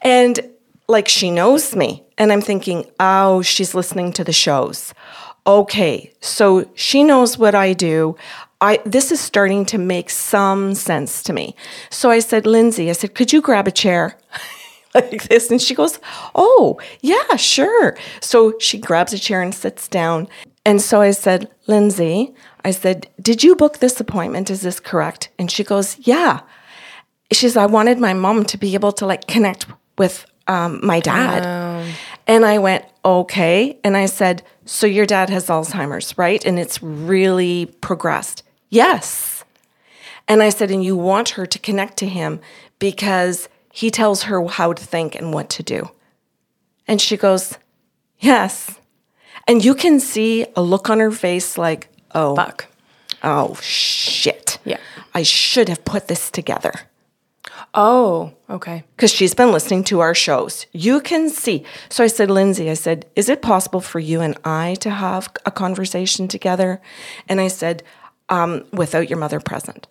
And 0.02 0.40
like 0.88 1.08
she 1.08 1.30
knows 1.30 1.74
me. 1.74 2.04
And 2.20 2.30
I'm 2.32 2.42
thinking, 2.42 2.84
oh, 3.00 3.40
she's 3.40 3.74
listening 3.74 4.12
to 4.12 4.22
the 4.22 4.32
shows. 4.32 4.92
Okay, 5.46 6.12
so 6.20 6.70
she 6.74 7.02
knows 7.02 7.38
what 7.38 7.54
I 7.54 7.72
do. 7.72 8.14
I 8.60 8.78
this 8.84 9.10
is 9.10 9.20
starting 9.20 9.64
to 9.66 9.78
make 9.78 10.10
some 10.10 10.74
sense 10.74 11.22
to 11.22 11.32
me. 11.32 11.56
So 11.88 12.10
I 12.10 12.18
said, 12.18 12.44
Lindsay, 12.44 12.90
I 12.90 12.92
said, 12.92 13.14
could 13.14 13.32
you 13.32 13.40
grab 13.40 13.66
a 13.66 13.70
chair? 13.70 14.18
like 14.94 15.28
this. 15.28 15.50
And 15.50 15.62
she 15.62 15.74
goes, 15.74 15.98
Oh, 16.34 16.78
yeah, 17.00 17.36
sure. 17.36 17.96
So 18.20 18.58
she 18.58 18.78
grabs 18.78 19.14
a 19.14 19.18
chair 19.18 19.40
and 19.42 19.54
sits 19.54 19.88
down. 19.88 20.28
And 20.66 20.82
so 20.82 21.00
I 21.00 21.12
said, 21.12 21.50
Lindsay, 21.66 22.34
I 22.64 22.70
said, 22.72 23.08
Did 23.20 23.42
you 23.42 23.56
book 23.56 23.78
this 23.78 23.98
appointment? 23.98 24.50
Is 24.50 24.60
this 24.60 24.78
correct? 24.78 25.30
And 25.38 25.50
she 25.50 25.64
goes, 25.64 25.96
Yeah. 26.00 26.40
She 27.32 27.48
says, 27.48 27.56
I 27.56 27.66
wanted 27.66 27.98
my 27.98 28.12
mom 28.12 28.44
to 28.44 28.58
be 28.58 28.74
able 28.74 28.92
to 28.92 29.06
like 29.06 29.26
connect 29.26 29.66
with 29.96 30.26
um, 30.50 30.80
my 30.84 30.98
dad. 30.98 31.46
Oh. 31.46 31.94
And 32.26 32.44
I 32.44 32.58
went, 32.58 32.84
okay. 33.04 33.78
And 33.84 33.96
I 33.96 34.06
said, 34.06 34.42
so 34.64 34.86
your 34.86 35.06
dad 35.06 35.30
has 35.30 35.46
Alzheimer's, 35.46 36.18
right? 36.18 36.44
And 36.44 36.58
it's 36.58 36.82
really 36.82 37.66
progressed. 37.80 38.42
Yes. 38.68 39.44
And 40.26 40.42
I 40.42 40.50
said, 40.50 40.70
and 40.70 40.84
you 40.84 40.96
want 40.96 41.30
her 41.30 41.46
to 41.46 41.58
connect 41.58 41.96
to 41.98 42.06
him 42.06 42.40
because 42.80 43.48
he 43.72 43.90
tells 43.90 44.24
her 44.24 44.44
how 44.46 44.72
to 44.72 44.84
think 44.84 45.14
and 45.14 45.32
what 45.32 45.48
to 45.50 45.62
do. 45.62 45.90
And 46.88 47.00
she 47.00 47.16
goes, 47.16 47.56
yes. 48.18 48.78
And 49.46 49.64
you 49.64 49.74
can 49.74 50.00
see 50.00 50.46
a 50.56 50.62
look 50.62 50.90
on 50.90 50.98
her 50.98 51.12
face 51.12 51.56
like, 51.56 51.88
oh, 52.12 52.34
fuck. 52.34 52.66
Oh, 53.22 53.54
shit. 53.62 54.58
Yeah. 54.64 54.78
I 55.14 55.22
should 55.22 55.68
have 55.68 55.84
put 55.84 56.08
this 56.08 56.30
together. 56.30 56.72
Oh, 57.72 58.32
okay. 58.48 58.84
Because 58.96 59.12
she's 59.12 59.34
been 59.34 59.52
listening 59.52 59.84
to 59.84 60.00
our 60.00 60.14
shows. 60.14 60.66
You 60.72 61.00
can 61.00 61.30
see. 61.30 61.64
So 61.88 62.02
I 62.02 62.08
said, 62.08 62.30
Lindsay, 62.30 62.68
I 62.68 62.74
said, 62.74 63.06
is 63.14 63.28
it 63.28 63.42
possible 63.42 63.80
for 63.80 64.00
you 64.00 64.20
and 64.20 64.36
I 64.44 64.74
to 64.80 64.90
have 64.90 65.28
a 65.46 65.50
conversation 65.50 66.26
together? 66.26 66.80
And 67.28 67.40
I 67.40 67.48
said, 67.48 67.82
um, 68.28 68.64
without 68.72 69.08
your 69.08 69.18
mother 69.18 69.40
present. 69.40 69.86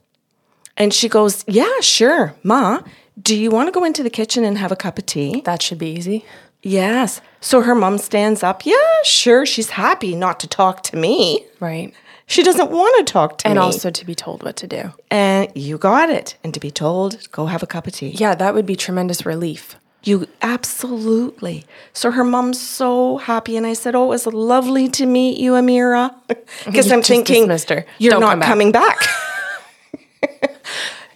And 0.75 0.93
she 0.93 1.09
goes, 1.09 1.43
yeah, 1.47 1.79
sure. 1.81 2.35
Ma, 2.43 2.81
do 3.21 3.35
you 3.35 3.51
want 3.51 3.67
to 3.67 3.71
go 3.71 3.83
into 3.83 4.03
the 4.03 4.09
kitchen 4.09 4.43
and 4.43 4.57
have 4.57 4.71
a 4.71 4.77
cup 4.77 4.97
of 4.97 5.05
tea? 5.05 5.41
That 5.41 5.61
should 5.61 5.77
be 5.77 5.91
easy. 5.91 6.25
Yes. 6.61 7.21
So 7.39 7.61
her 7.61 7.75
mom 7.75 7.97
stands 7.97 8.43
up. 8.43 8.65
Yeah, 8.65 8.75
sure. 9.03 9.45
She's 9.45 9.71
happy 9.71 10.15
not 10.15 10.39
to 10.41 10.47
talk 10.47 10.83
to 10.83 10.97
me. 10.97 11.45
Right. 11.59 11.93
She 12.29 12.43
doesn't 12.43 12.69
want 12.69 12.95
to 12.99 13.11
talk 13.11 13.39
to 13.39 13.47
and 13.47 13.55
me. 13.55 13.57
And 13.57 13.65
also 13.65 13.89
to 13.89 14.05
be 14.05 14.13
told 14.13 14.43
what 14.43 14.55
to 14.57 14.67
do. 14.67 14.93
And 15.09 15.51
you 15.55 15.79
got 15.79 16.11
it. 16.11 16.37
And 16.43 16.53
to 16.53 16.59
be 16.59 16.69
told, 16.69 17.27
go 17.31 17.47
have 17.47 17.63
a 17.63 17.67
cup 17.67 17.87
of 17.87 17.93
tea. 17.93 18.09
Yeah, 18.09 18.35
that 18.35 18.53
would 18.53 18.67
be 18.67 18.75
tremendous 18.75 19.25
relief. 19.25 19.77
You 20.03 20.27
absolutely. 20.43 21.65
So 21.91 22.11
her 22.11 22.23
mom's 22.23 22.61
so 22.61 23.17
happy. 23.17 23.57
And 23.57 23.65
I 23.65 23.73
said, 23.73 23.95
Oh, 23.95 24.05
it 24.05 24.09
was 24.09 24.27
lovely 24.27 24.87
to 24.89 25.07
meet 25.07 25.39
you, 25.39 25.53
Amira. 25.53 26.13
Because 26.65 26.91
I'm 26.91 27.01
thinking. 27.01 27.49
You're 27.97 28.11
Don't 28.11 28.21
not 28.21 28.41
coming 28.41 28.71
back. 28.71 28.99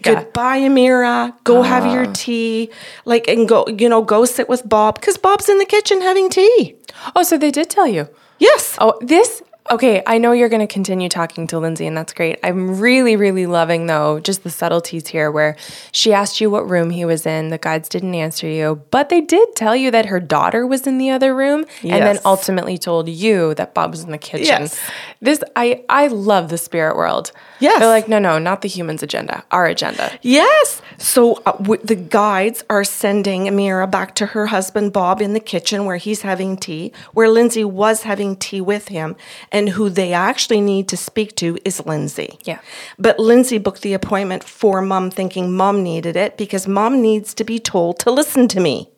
Yeah. 0.06 0.16
Goodbye, 0.16 0.60
Amira. 0.60 1.34
Go 1.46 1.62
have 1.62 1.86
your 1.86 2.06
ah. 2.06 2.14
tea. 2.14 2.70
Like, 3.06 3.30
and 3.30 3.48
go, 3.48 3.66
you 3.68 3.88
know, 3.88 4.02
go 4.02 4.26
sit 4.26 4.50
with 4.50 4.68
Bob 4.68 4.96
because 4.96 5.18
Bob's 5.18 5.48
in 5.48 5.60
the 5.60 5.66
kitchen 5.66 6.02
having 6.02 6.30
tea. 6.30 6.76
Oh, 7.16 7.24
so 7.24 7.38
they 7.38 7.52
did 7.52 7.70
tell 7.70 7.88
you. 7.88 8.10
Yes. 8.38 8.76
Oh, 8.82 8.98
this 9.00 9.42
okay. 9.70 10.04
I 10.06 10.18
know 10.18 10.32
you're 10.32 10.50
going 10.50 10.66
to 10.66 10.72
continue 10.72 11.10
talking 11.10 11.48
to 11.48 11.60
Lindsay, 11.60 11.88
and 11.88 11.96
that's 11.98 12.14
great. 12.14 12.40
I'm 12.44 12.80
really, 12.80 13.16
really 13.16 13.46
loving 13.46 13.88
though 13.88 14.20
just 14.20 14.44
the 14.44 14.50
subtleties 14.50 15.08
here, 15.08 15.32
where 15.32 15.56
she 15.92 16.14
asked 16.14 16.42
you 16.42 16.50
what 16.50 16.70
room 16.70 16.90
he 16.90 17.06
was 17.06 17.26
in. 17.26 17.50
The 17.50 17.58
guides 17.58 17.90
didn't 17.90 18.16
answer 18.16 18.48
you, 18.48 18.82
but 18.92 19.10
they 19.10 19.22
did 19.22 19.56
tell 19.56 19.76
you 19.76 19.92
that 19.92 20.08
her 20.08 20.20
daughter 20.20 20.66
was 20.68 20.86
in 20.88 20.98
the 20.98 21.10
other 21.10 21.36
room, 21.36 21.66
and 21.84 22.04
then 22.04 22.20
ultimately 22.26 22.78
told 22.78 23.10
you 23.10 23.54
that 23.56 23.74
Bob 23.74 23.92
was 23.92 24.04
in 24.04 24.12
the 24.12 24.18
kitchen. 24.18 24.46
Yes. 24.46 24.80
This 25.22 25.44
I 25.56 25.84
I 25.90 26.08
love 26.08 26.50
the 26.50 26.58
spirit 26.58 26.96
world. 26.96 27.32
Yes. 27.60 27.80
they're 27.80 27.88
like 27.88 28.10
no, 28.10 28.20
no, 28.20 28.40
not 28.40 28.62
the 28.62 28.68
humans' 28.68 29.04
agenda, 29.04 29.46
our 29.52 29.66
agenda. 29.66 30.12
Yes. 30.22 30.82
So 30.98 31.42
uh, 31.46 31.54
w- 31.54 31.82
the 31.82 31.96
guides 31.96 32.64
are 32.70 32.84
sending 32.84 33.46
Amira 33.46 33.90
back 33.90 34.16
to 34.16 34.26
her 34.28 34.48
husband 34.48 34.92
Bob 34.92 35.22
in 35.22 35.34
the 35.34 35.40
kitchen 35.40 35.86
where 35.86 35.98
he's 35.98 36.24
having 36.24 36.58
tea, 36.58 36.92
where 37.14 37.30
Lindsay 37.30 37.64
was 37.64 38.04
having 38.04 38.36
tea 38.36 38.60
with 38.60 38.90
him, 38.90 39.16
and 39.54 39.70
who 39.70 39.90
they 39.90 40.12
actually 40.12 40.60
need 40.60 40.88
to 40.90 40.98
speak 40.98 41.36
to 41.38 41.58
is 41.64 41.86
Lindsay. 41.86 42.38
Yeah. 42.44 42.60
But 43.00 43.20
Lindsay 43.20 43.60
booked 43.60 43.84
the 43.84 43.94
appointment 43.94 44.44
for 44.44 44.82
mom, 44.82 45.12
thinking 45.12 45.54
mom 45.56 45.84
needed 45.84 46.16
it 46.18 46.36
because 46.38 46.68
mom 46.68 47.02
needs 47.02 47.34
to 47.36 47.44
be 47.46 47.60
told 47.60 48.00
to 48.00 48.12
listen 48.12 48.48
to 48.50 48.60
me, 48.60 48.90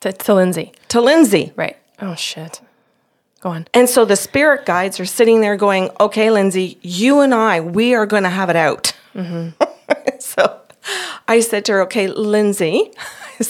To, 0.00 0.12
to 0.12 0.34
Lindsay, 0.34 0.72
to 0.88 1.00
Lindsay. 1.00 1.52
right? 1.56 1.76
Oh 2.00 2.14
shit. 2.16 2.60
Go 3.40 3.50
on. 3.50 3.66
And 3.72 3.88
so 3.88 4.04
the 4.04 4.16
spirit 4.16 4.66
guides 4.66 5.00
are 5.00 5.04
sitting 5.06 5.40
there 5.40 5.56
going, 5.56 5.90
okay, 5.98 6.30
Lindsay, 6.30 6.78
you 6.82 7.20
and 7.20 7.34
I, 7.34 7.60
we 7.60 7.94
are 7.94 8.06
going 8.06 8.22
to 8.24 8.28
have 8.28 8.50
it 8.50 8.56
out. 8.56 8.92
Mm-hmm. 9.14 9.60
so 10.20 10.60
I 11.26 11.40
said 11.40 11.64
to 11.64 11.72
her, 11.72 11.82
okay, 11.82 12.06
Lindsay, 12.08 12.92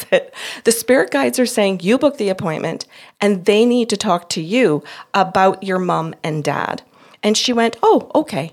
I 0.00 0.04
said, 0.04 0.32
the 0.64 0.72
spirit 0.72 1.10
guides 1.10 1.38
are 1.38 1.46
saying 1.46 1.80
you 1.82 1.98
book 1.98 2.18
the 2.18 2.28
appointment 2.28 2.86
and 3.20 3.44
they 3.44 3.64
need 3.64 3.88
to 3.90 3.96
talk 3.96 4.28
to 4.30 4.42
you 4.42 4.82
about 5.14 5.62
your 5.62 5.78
mom 5.78 6.14
and 6.22 6.42
dad. 6.42 6.82
And 7.22 7.36
she 7.36 7.52
went, 7.52 7.76
oh, 7.82 8.10
okay. 8.14 8.52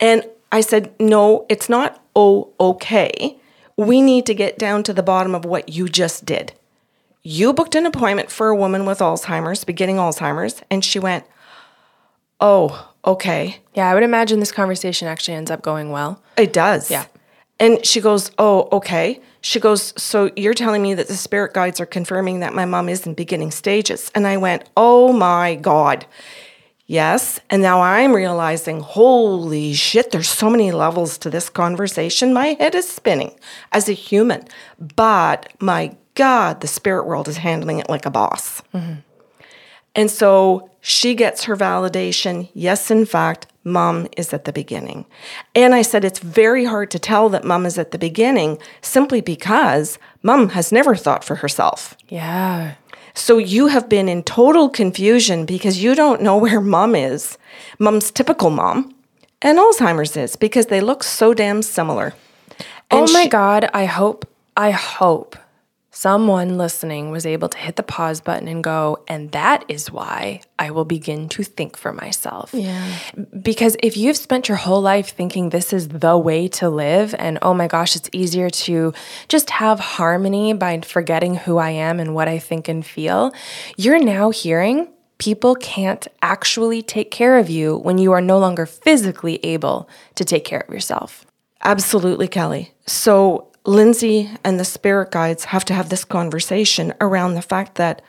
And 0.00 0.24
I 0.52 0.60
said, 0.60 0.94
no, 1.00 1.46
it's 1.48 1.68
not, 1.68 2.02
oh, 2.14 2.52
okay. 2.60 3.38
We 3.76 4.00
need 4.00 4.26
to 4.26 4.34
get 4.34 4.58
down 4.58 4.82
to 4.84 4.92
the 4.92 5.02
bottom 5.02 5.34
of 5.34 5.44
what 5.44 5.68
you 5.70 5.88
just 5.88 6.24
did 6.24 6.52
you 7.22 7.52
booked 7.52 7.74
an 7.74 7.84
appointment 7.84 8.30
for 8.30 8.48
a 8.48 8.56
woman 8.56 8.86
with 8.86 9.00
Alzheimer's, 9.00 9.62
beginning 9.62 9.96
Alzheimer's, 9.96 10.62
and 10.70 10.82
she 10.82 10.98
went, 10.98 11.26
Oh, 12.40 12.92
okay. 13.04 13.58
Yeah, 13.74 13.90
I 13.90 13.94
would 13.94 14.02
imagine 14.02 14.40
this 14.40 14.52
conversation 14.52 15.08
actually 15.08 15.34
ends 15.34 15.50
up 15.50 15.60
going 15.60 15.90
well. 15.90 16.22
It 16.36 16.52
does. 16.52 16.90
Yeah. 16.90 17.04
And 17.60 17.84
she 17.84 18.00
goes, 18.00 18.30
Oh, 18.38 18.68
okay. 18.72 19.20
She 19.40 19.60
goes, 19.60 19.92
So 20.00 20.30
you're 20.36 20.54
telling 20.54 20.82
me 20.82 20.94
that 20.94 21.08
the 21.08 21.14
spirit 21.14 21.54
guides 21.54 21.80
are 21.80 21.86
confirming 21.86 22.40
that 22.40 22.54
my 22.54 22.64
mom 22.64 22.88
is 22.88 23.06
in 23.06 23.14
beginning 23.14 23.50
stages. 23.50 24.10
And 24.14 24.26
I 24.26 24.36
went, 24.36 24.68
Oh 24.76 25.12
my 25.12 25.56
God. 25.56 26.06
Yes. 26.86 27.38
And 27.50 27.60
now 27.60 27.82
I'm 27.82 28.14
realizing, 28.14 28.80
holy 28.80 29.74
shit, 29.74 30.10
there's 30.10 30.28
so 30.28 30.48
many 30.48 30.72
levels 30.72 31.18
to 31.18 31.28
this 31.28 31.50
conversation. 31.50 32.32
My 32.32 32.56
head 32.58 32.74
is 32.74 32.88
spinning 32.88 33.38
as 33.72 33.90
a 33.90 33.92
human. 33.92 34.48
But 34.96 35.52
my 35.60 35.94
God, 36.14 36.62
the 36.62 36.66
spirit 36.66 37.06
world 37.06 37.28
is 37.28 37.36
handling 37.36 37.78
it 37.78 37.90
like 37.90 38.06
a 38.06 38.10
boss. 38.10 38.62
Mm-hmm. 38.72 39.00
And 39.94 40.10
so 40.10 40.70
she 40.80 41.14
gets 41.14 41.44
her 41.44 41.56
validation. 41.56 42.48
Yes, 42.54 42.90
in 42.90 43.04
fact, 43.04 43.46
mom 43.68 44.08
is 44.16 44.32
at 44.32 44.44
the 44.44 44.52
beginning. 44.52 45.06
And 45.54 45.74
I 45.74 45.82
said 45.82 46.04
it's 46.04 46.18
very 46.18 46.64
hard 46.64 46.90
to 46.90 46.98
tell 46.98 47.28
that 47.28 47.44
mom 47.44 47.66
is 47.66 47.78
at 47.78 47.90
the 47.90 47.98
beginning 47.98 48.58
simply 48.80 49.20
because 49.20 49.98
mom 50.22 50.50
has 50.50 50.72
never 50.72 50.96
thought 50.96 51.24
for 51.24 51.36
herself. 51.36 51.96
Yeah. 52.08 52.74
So 53.14 53.38
you 53.38 53.66
have 53.66 53.88
been 53.88 54.08
in 54.08 54.22
total 54.22 54.68
confusion 54.68 55.44
because 55.44 55.82
you 55.82 55.94
don't 55.94 56.22
know 56.22 56.36
where 56.44 56.60
mom 56.60 56.94
is, 56.94 57.38
mom's 57.78 58.10
typical 58.10 58.50
mom, 58.50 58.94
and 59.42 59.58
Alzheimer's 59.58 60.16
is 60.16 60.36
because 60.36 60.66
they 60.66 60.80
look 60.80 61.02
so 61.04 61.34
damn 61.34 61.62
similar. 61.62 62.14
Oh 62.90 63.06
my 63.12 63.24
she- 63.24 63.28
God. 63.28 63.68
I 63.72 63.84
hope, 63.84 64.26
I 64.56 64.70
hope 64.70 65.36
someone 65.98 66.56
listening 66.58 67.10
was 67.10 67.26
able 67.26 67.48
to 67.48 67.58
hit 67.58 67.74
the 67.74 67.82
pause 67.82 68.20
button 68.20 68.46
and 68.46 68.62
go, 68.62 69.02
and 69.08 69.32
that 69.32 69.64
is 69.66 69.90
why 69.90 70.40
I 70.56 70.70
will 70.70 70.84
begin 70.84 71.28
to 71.30 71.42
think 71.42 71.76
for 71.76 71.92
myself. 71.92 72.50
Yeah. 72.54 72.88
Because 73.42 73.76
if 73.82 73.96
you've 73.96 74.16
spent 74.16 74.46
your 74.48 74.58
whole 74.58 74.80
life 74.80 75.08
thinking 75.08 75.48
this 75.48 75.72
is 75.72 75.88
the 75.88 76.16
way 76.16 76.46
to 76.48 76.70
live, 76.70 77.16
and 77.18 77.40
oh 77.42 77.52
my 77.52 77.66
gosh, 77.66 77.96
it's 77.96 78.08
easier 78.12 78.48
to 78.48 78.94
just 79.26 79.50
have 79.50 79.80
harmony 79.80 80.52
by 80.52 80.80
forgetting 80.82 81.34
who 81.34 81.58
I 81.58 81.70
am 81.70 81.98
and 81.98 82.14
what 82.14 82.28
I 82.28 82.38
think 82.38 82.68
and 82.68 82.86
feel, 82.86 83.32
you're 83.76 83.98
now 83.98 84.30
hearing 84.30 84.86
people 85.18 85.56
can't 85.56 86.06
actually 86.22 86.80
take 86.80 87.10
care 87.10 87.38
of 87.38 87.50
you 87.50 87.76
when 87.76 87.98
you 87.98 88.12
are 88.12 88.20
no 88.20 88.38
longer 88.38 88.66
physically 88.66 89.44
able 89.44 89.88
to 90.14 90.24
take 90.24 90.44
care 90.44 90.60
of 90.60 90.72
yourself. 90.72 91.26
Absolutely, 91.64 92.28
Kelly. 92.28 92.72
So 92.86 93.47
Lindsay 93.64 94.30
and 94.44 94.58
the 94.58 94.64
spirit 94.64 95.10
guides 95.10 95.44
have 95.44 95.64
to 95.66 95.74
have 95.74 95.88
this 95.88 96.04
conversation 96.04 96.94
around 97.00 97.34
the 97.34 97.42
fact 97.42 97.74
that 97.76 98.02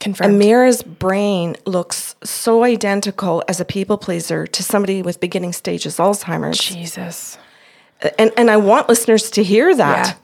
Confirmed. 0.00 0.40
Amira's 0.40 0.82
brain 0.82 1.56
looks 1.66 2.16
so 2.24 2.64
identical 2.64 3.44
as 3.46 3.60
a 3.60 3.66
people 3.66 3.98
pleaser 3.98 4.46
to 4.46 4.62
somebody 4.62 5.02
with 5.02 5.20
beginning 5.20 5.52
stages 5.52 5.98
Alzheimer's. 5.98 6.58
Jesus. 6.58 7.36
And 8.18 8.32
and 8.38 8.50
I 8.50 8.56
want 8.56 8.88
listeners 8.88 9.30
to 9.32 9.44
hear 9.44 9.74
that. 9.76 10.06
Yeah. 10.06 10.14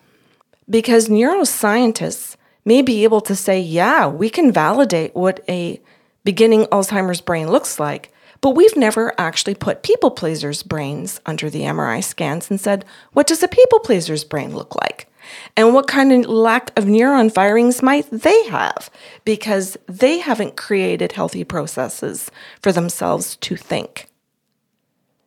Because 0.68 1.08
neuroscientists 1.08 2.36
may 2.64 2.80
be 2.80 3.04
able 3.04 3.20
to 3.20 3.36
say, 3.36 3.60
yeah, 3.60 4.08
we 4.08 4.30
can 4.30 4.50
validate 4.50 5.14
what 5.14 5.44
a 5.48 5.80
beginning 6.24 6.64
Alzheimer's 6.64 7.20
brain 7.20 7.50
looks 7.50 7.78
like, 7.78 8.12
but 8.40 8.50
we've 8.50 8.76
never 8.76 9.14
actually 9.18 9.54
put 9.54 9.82
people 9.82 10.10
pleasers' 10.10 10.62
brains 10.62 11.20
under 11.26 11.50
the 11.50 11.62
MRI 11.62 12.02
scans 12.02 12.50
and 12.50 12.60
said, 12.60 12.84
what 13.12 13.26
does 13.26 13.42
a 13.42 13.48
people 13.48 13.80
pleaser's 13.80 14.24
brain 14.24 14.54
look 14.54 14.74
like? 14.76 15.08
And 15.56 15.74
what 15.74 15.88
kind 15.88 16.12
of 16.12 16.30
lack 16.30 16.76
of 16.78 16.84
neuron 16.84 17.32
firings 17.32 17.82
might 17.82 18.08
they 18.10 18.44
have? 18.46 18.90
Because 19.24 19.76
they 19.86 20.18
haven't 20.18 20.56
created 20.56 21.12
healthy 21.12 21.44
processes 21.44 22.30
for 22.62 22.72
themselves 22.72 23.36
to 23.36 23.56
think. 23.56 24.08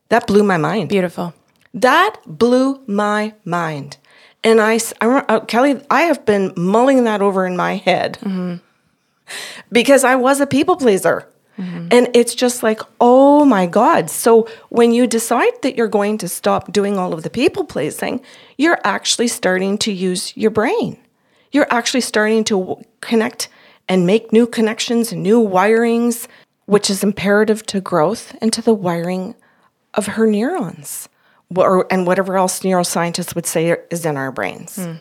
That 0.10 0.26
blew 0.26 0.44
my 0.44 0.58
mind. 0.58 0.90
Beautiful. 0.90 1.34
That 1.74 2.18
blew 2.26 2.82
my 2.88 3.34
mind. 3.46 3.98
And 4.44 4.62
I, 4.62 4.80
re- 5.02 5.22
uh, 5.28 5.42
Kelly, 5.42 5.82
I 5.90 6.04
have 6.04 6.26
been 6.26 6.54
mulling 6.56 7.04
that 7.04 7.22
over 7.22 7.46
in 7.46 7.58
my 7.58 7.76
head 7.76 8.18
because 9.72 10.04
I 10.04 10.16
was 10.16 10.40
a 10.40 10.48
people 10.48 10.78
pleaser. 10.78 11.28
Mm-hmm. 11.60 11.90
And 11.92 12.10
it's 12.14 12.34
just 12.34 12.64
like, 12.64 12.82
oh 13.02 13.44
my 13.44 13.66
God. 13.66 14.10
So 14.10 14.48
when 14.70 14.94
you 14.94 15.06
decide 15.08 15.52
that 15.62 15.76
you're 15.76 15.90
going 15.90 16.18
to 16.20 16.30
stop 16.30 16.72
doing 16.72 16.98
all 16.98 17.14
of 17.14 17.24
the 17.24 17.30
people 17.30 17.66
pleasing, 17.66 18.22
you're 18.58 18.80
actually 18.84 19.28
starting 19.28 19.78
to 19.80 19.92
use 19.92 20.36
your 20.38 20.52
brain. 20.52 20.98
You're 21.52 21.68
actually 21.70 22.02
starting 22.02 22.44
to 22.46 22.60
w- 22.60 22.84
connect 23.02 23.50
and 23.90 24.06
make 24.06 24.32
new 24.32 24.48
connections 24.48 25.12
and 25.12 25.22
new 25.22 25.46
wirings, 25.46 26.28
which 26.66 26.90
is 26.90 27.04
imperative 27.04 27.66
to 27.68 27.82
growth 27.82 28.36
and 28.42 28.54
to 28.54 28.62
the 28.62 28.74
wiring 28.74 29.36
of 29.96 30.06
her 30.06 30.26
neurons 30.26 31.10
or, 31.56 31.92
and 31.92 32.06
whatever 32.08 32.38
else 32.38 32.62
neuroscientists 32.62 33.36
would 33.36 33.46
say 33.46 33.76
is 33.90 34.06
in 34.06 34.16
our 34.18 34.32
brains. 34.32 34.76
Hmm. 34.76 34.94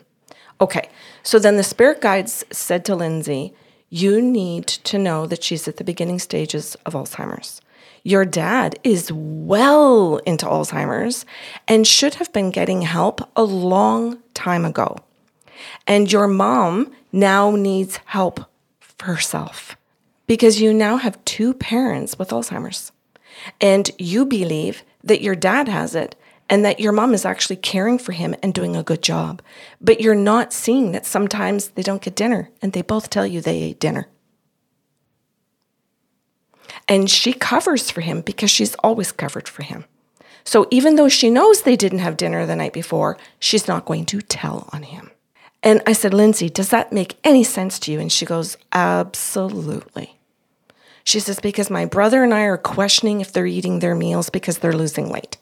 Okay, 0.61 0.89
so 1.23 1.39
then 1.39 1.55
the 1.55 1.63
spirit 1.63 2.01
guides 2.01 2.43
said 2.51 2.83
to 2.85 2.95
Lindsay, 2.95 3.53
You 3.89 4.21
need 4.21 4.67
to 4.67 4.99
know 4.99 5.25
that 5.25 5.43
she's 5.43 5.67
at 5.67 5.77
the 5.77 5.83
beginning 5.83 6.19
stages 6.19 6.75
of 6.85 6.93
Alzheimer's. 6.93 7.61
Your 8.03 8.23
dad 8.23 8.79
is 8.83 9.11
well 9.11 10.17
into 10.25 10.45
Alzheimer's 10.45 11.25
and 11.67 11.85
should 11.85 12.15
have 12.15 12.31
been 12.31 12.51
getting 12.51 12.83
help 12.83 13.29
a 13.35 13.43
long 13.43 14.19
time 14.33 14.63
ago. 14.63 14.97
And 15.87 16.11
your 16.11 16.27
mom 16.27 16.91
now 17.11 17.51
needs 17.51 17.99
help 18.05 18.45
for 18.79 19.05
herself 19.05 19.75
because 20.27 20.61
you 20.61 20.73
now 20.73 20.97
have 20.97 21.23
two 21.25 21.53
parents 21.53 22.17
with 22.17 22.29
Alzheimer's. 22.29 22.91
And 23.59 23.89
you 23.97 24.25
believe 24.25 24.83
that 25.03 25.21
your 25.21 25.35
dad 25.35 25.67
has 25.67 25.95
it 25.95 26.15
and 26.49 26.65
that 26.65 26.79
your 26.79 26.91
mom 26.91 27.13
is 27.13 27.25
actually 27.25 27.55
caring 27.57 27.99
for 27.99 28.11
him 28.11 28.35
and 28.41 28.53
doing 28.53 28.75
a 28.75 28.83
good 28.83 29.03
job. 29.03 29.41
But 29.79 30.01
you're 30.01 30.15
not 30.15 30.51
seeing 30.51 30.91
that 30.91 31.05
sometimes 31.05 31.69
they 31.69 31.83
don't 31.83 32.01
get 32.01 32.15
dinner 32.15 32.49
and 32.61 32.73
they 32.73 32.81
both 32.81 33.09
tell 33.09 33.27
you 33.27 33.39
they 33.39 33.61
ate 33.61 33.79
dinner. 33.79 34.07
And 36.87 37.09
she 37.09 37.33
covers 37.33 37.91
for 37.91 38.01
him 38.01 38.21
because 38.21 38.49
she's 38.49 38.75
always 38.75 39.11
covered 39.11 39.47
for 39.47 39.63
him. 39.63 39.85
So 40.43 40.67
even 40.71 40.95
though 40.95 41.09
she 41.09 41.29
knows 41.29 41.61
they 41.61 41.75
didn't 41.75 41.99
have 41.99 42.17
dinner 42.17 42.45
the 42.45 42.55
night 42.55 42.73
before, 42.73 43.17
she's 43.37 43.67
not 43.67 43.85
going 43.85 44.05
to 44.05 44.21
tell 44.21 44.67
on 44.73 44.83
him. 44.83 45.11
And 45.61 45.81
I 45.85 45.93
said, 45.93 46.13
Lindsay, 46.13 46.49
does 46.49 46.69
that 46.69 46.93
make 46.93 47.17
any 47.23 47.43
sense 47.43 47.77
to 47.79 47.91
you? 47.91 47.99
And 47.99 48.11
she 48.11 48.25
goes, 48.25 48.57
Absolutely. 48.71 50.17
She 51.03 51.19
says, 51.19 51.39
Because 51.39 51.69
my 51.69 51.85
brother 51.85 52.23
and 52.23 52.33
I 52.33 52.43
are 52.43 52.57
questioning 52.57 53.21
if 53.21 53.31
they're 53.31 53.45
eating 53.45 53.79
their 53.79 53.93
meals 53.93 54.29
because 54.29 54.59
they're 54.59 54.73
losing 54.73 55.09
weight. 55.09 55.37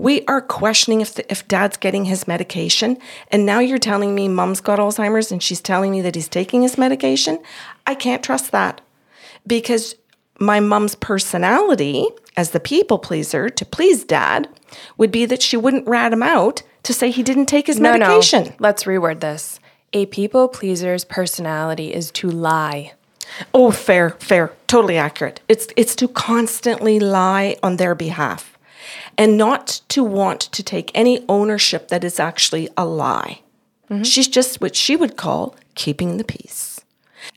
We 0.00 0.24
are 0.24 0.40
questioning 0.40 1.02
if, 1.02 1.14
the, 1.16 1.30
if 1.30 1.46
dad's 1.46 1.76
getting 1.76 2.06
his 2.06 2.26
medication. 2.26 2.96
And 3.30 3.44
now 3.44 3.58
you're 3.58 3.76
telling 3.76 4.14
me 4.14 4.28
mom's 4.28 4.62
got 4.62 4.78
Alzheimer's 4.78 5.30
and 5.30 5.42
she's 5.42 5.60
telling 5.60 5.90
me 5.90 6.00
that 6.00 6.14
he's 6.14 6.26
taking 6.26 6.62
his 6.62 6.78
medication. 6.78 7.38
I 7.86 7.94
can't 7.94 8.22
trust 8.22 8.50
that 8.50 8.80
because 9.46 9.96
my 10.38 10.58
mom's 10.58 10.94
personality 10.94 12.08
as 12.34 12.52
the 12.52 12.60
people 12.60 12.98
pleaser 12.98 13.50
to 13.50 13.64
please 13.66 14.02
dad 14.04 14.48
would 14.96 15.12
be 15.12 15.26
that 15.26 15.42
she 15.42 15.58
wouldn't 15.58 15.86
rat 15.86 16.14
him 16.14 16.22
out 16.22 16.62
to 16.84 16.94
say 16.94 17.10
he 17.10 17.22
didn't 17.22 17.44
take 17.44 17.66
his 17.66 17.78
No, 17.78 17.92
medication. 17.92 18.44
no. 18.44 18.52
Let's 18.58 18.84
reword 18.84 19.20
this. 19.20 19.60
A 19.92 20.06
people 20.06 20.48
pleaser's 20.48 21.04
personality 21.04 21.92
is 21.92 22.10
to 22.12 22.30
lie. 22.30 22.94
Oh, 23.52 23.70
fair, 23.70 24.10
fair, 24.18 24.52
totally 24.66 24.96
accurate. 24.96 25.40
It's 25.46 25.68
it's 25.76 25.94
to 25.96 26.08
constantly 26.08 26.98
lie 26.98 27.56
on 27.62 27.76
their 27.76 27.94
behalf 27.94 28.56
and 29.16 29.36
not 29.36 29.80
to 29.88 30.02
want 30.02 30.40
to 30.40 30.62
take 30.62 30.90
any 30.94 31.24
ownership 31.28 31.88
that 31.88 32.04
is 32.04 32.20
actually 32.20 32.68
a 32.76 32.84
lie. 32.84 33.40
Mm-hmm. 33.90 34.02
She's 34.04 34.28
just 34.28 34.60
what 34.60 34.76
she 34.76 34.96
would 34.96 35.16
call 35.16 35.56
keeping 35.74 36.16
the 36.16 36.24
peace. 36.24 36.80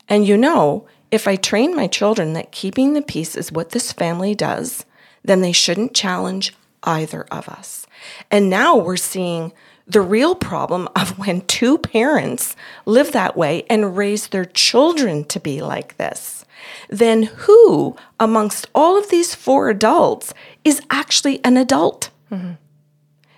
And 0.08 0.28
you 0.28 0.38
know, 0.38 0.88
if 1.12 1.28
I 1.28 1.36
train 1.36 1.76
my 1.76 1.88
children 1.88 2.34
that 2.34 2.52
keeping 2.52 2.94
the 2.94 3.02
peace 3.02 3.36
is 3.36 3.52
what 3.52 3.72
this 3.72 3.92
family 3.92 4.36
does, 4.36 4.86
then 5.24 5.42
they 5.42 5.52
shouldn't 5.52 5.94
challenge 5.94 6.56
either 6.84 7.24
of 7.32 7.48
us. 7.48 7.88
And 8.30 8.50
now 8.50 8.76
we're 8.78 8.98
seeing 8.98 9.54
the 9.88 10.02
real 10.02 10.36
problem 10.36 10.88
of 10.96 11.18
when 11.20 11.42
two 11.42 11.78
parents 11.78 12.56
live 12.86 13.12
that 13.12 13.38
way 13.38 13.64
and 13.70 13.98
raise 13.98 14.28
their 14.28 14.46
children 14.46 15.24
to 15.26 15.40
be 15.40 15.62
like 15.62 15.98
this. 15.98 16.46
Then 16.90 17.24
who 17.24 17.96
amongst 18.20 18.68
all 18.74 18.98
of 18.98 19.10
these 19.10 19.36
four 19.36 19.70
adults 19.70 20.34
is 20.64 20.82
actually 20.90 21.44
an 21.44 21.58
adult? 21.58 22.10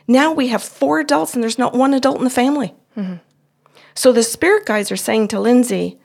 Now 0.07 0.31
we 0.31 0.49
have 0.49 0.63
four 0.63 0.99
adults 0.99 1.33
and 1.33 1.43
there's 1.43 1.57
not 1.57 1.73
one 1.73 1.93
adult 1.93 2.17
in 2.17 2.23
the 2.23 2.29
family. 2.29 2.73
So 3.93 4.11
the 4.11 4.23
spirit 4.23 4.65
guides 4.65 4.91
are 4.91 4.97
saying 4.97 5.29
to 5.29 5.39
Lindsay, 5.39 5.99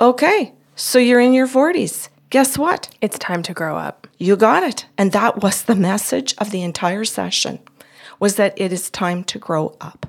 okay, 0.00 0.52
so 0.76 0.98
you're 0.98 1.20
in 1.20 1.34
your 1.34 1.46
40s. 1.46 2.08
Guess 2.30 2.58
what? 2.58 2.90
It's 3.00 3.18
time 3.18 3.42
to 3.44 3.54
grow 3.54 3.76
up. 3.76 4.08
You 4.18 4.34
got 4.36 4.62
it. 4.62 4.86
And 4.98 5.12
that 5.12 5.42
was 5.42 5.62
the 5.62 5.76
message 5.76 6.34
of 6.38 6.50
the 6.50 6.62
entire 6.62 7.04
session 7.04 7.60
was 8.20 8.36
that 8.36 8.54
it 8.56 8.72
is 8.72 8.90
time 8.90 9.24
to 9.24 9.38
grow 9.38 9.76
up. 9.80 10.06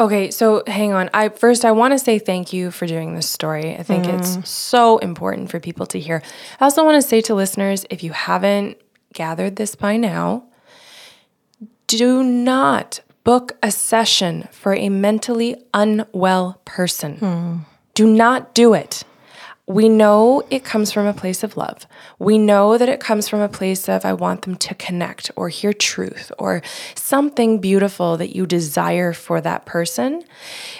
Okay, 0.00 0.30
so 0.30 0.62
hang 0.66 0.92
on. 0.92 1.10
I 1.12 1.28
first 1.28 1.64
I 1.64 1.72
want 1.72 1.92
to 1.92 1.98
say 1.98 2.18
thank 2.18 2.52
you 2.52 2.70
for 2.70 2.86
doing 2.86 3.14
this 3.14 3.28
story. 3.28 3.76
I 3.76 3.82
think 3.82 4.06
it's 4.06 4.36
mm. 4.36 4.46
so 4.46 4.98
important 4.98 5.50
for 5.50 5.60
people 5.60 5.86
to 5.86 6.00
hear. 6.00 6.22
I 6.60 6.64
also 6.64 6.84
want 6.84 7.00
to 7.00 7.06
say 7.06 7.20
to 7.22 7.34
listeners, 7.34 7.84
if 7.90 8.02
you 8.02 8.12
haven't 8.12 8.78
gathered 9.12 9.56
this 9.56 9.74
by 9.74 9.96
now, 9.96 10.44
do 11.86 12.22
not 12.22 13.00
book 13.24 13.52
a 13.62 13.70
session 13.70 14.48
for 14.50 14.74
a 14.74 14.88
mentally 14.88 15.56
unwell 15.74 16.60
person. 16.64 17.64
Do 17.94 18.06
not 18.06 18.54
do 18.54 18.74
it. 18.74 19.04
We 19.66 19.88
know 19.88 20.42
it 20.50 20.64
comes 20.64 20.90
from 20.90 21.06
a 21.06 21.14
place 21.14 21.44
of 21.44 21.56
love. 21.56 21.86
We 22.18 22.36
know 22.36 22.76
that 22.76 22.88
it 22.88 22.98
comes 22.98 23.28
from 23.28 23.40
a 23.40 23.48
place 23.48 23.88
of, 23.88 24.04
I 24.04 24.12
want 24.12 24.42
them 24.42 24.56
to 24.56 24.74
connect 24.74 25.30
or 25.36 25.50
hear 25.50 25.72
truth 25.72 26.32
or 26.36 26.62
something 26.96 27.60
beautiful 27.60 28.16
that 28.16 28.34
you 28.34 28.44
desire 28.44 29.12
for 29.12 29.40
that 29.40 29.64
person. 29.64 30.24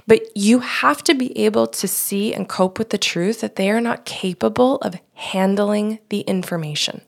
But 0.09 0.37
you 0.37 0.59
have 0.59 1.05
to 1.05 1.14
be 1.14 1.38
able 1.38 1.68
to 1.68 1.87
see 1.87 2.35
and 2.35 2.49
cope 2.49 2.79
with 2.79 2.90
the 2.90 2.99
truth 2.99 3.40
that 3.40 3.55
they 3.55 3.71
are 3.71 3.81
not 3.81 4.05
capable 4.05 4.77
of 4.79 4.97
handling 5.14 6.01
the 6.09 6.23
information. 6.23 7.03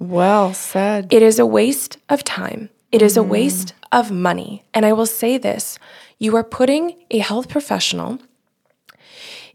Well 0.00 0.54
said. 0.54 1.12
It 1.12 1.22
is 1.22 1.38
a 1.38 1.46
waste 1.46 1.98
of 2.08 2.24
time. 2.24 2.70
It 2.90 3.02
is 3.02 3.16
a 3.16 3.20
mm. 3.20 3.28
waste 3.28 3.74
of 3.92 4.10
money. 4.10 4.64
And 4.74 4.84
I 4.84 4.92
will 4.92 5.06
say 5.06 5.38
this 5.38 5.78
you 6.18 6.34
are 6.36 6.44
putting 6.44 6.96
a 7.10 7.18
health 7.18 7.48
professional 7.48 8.18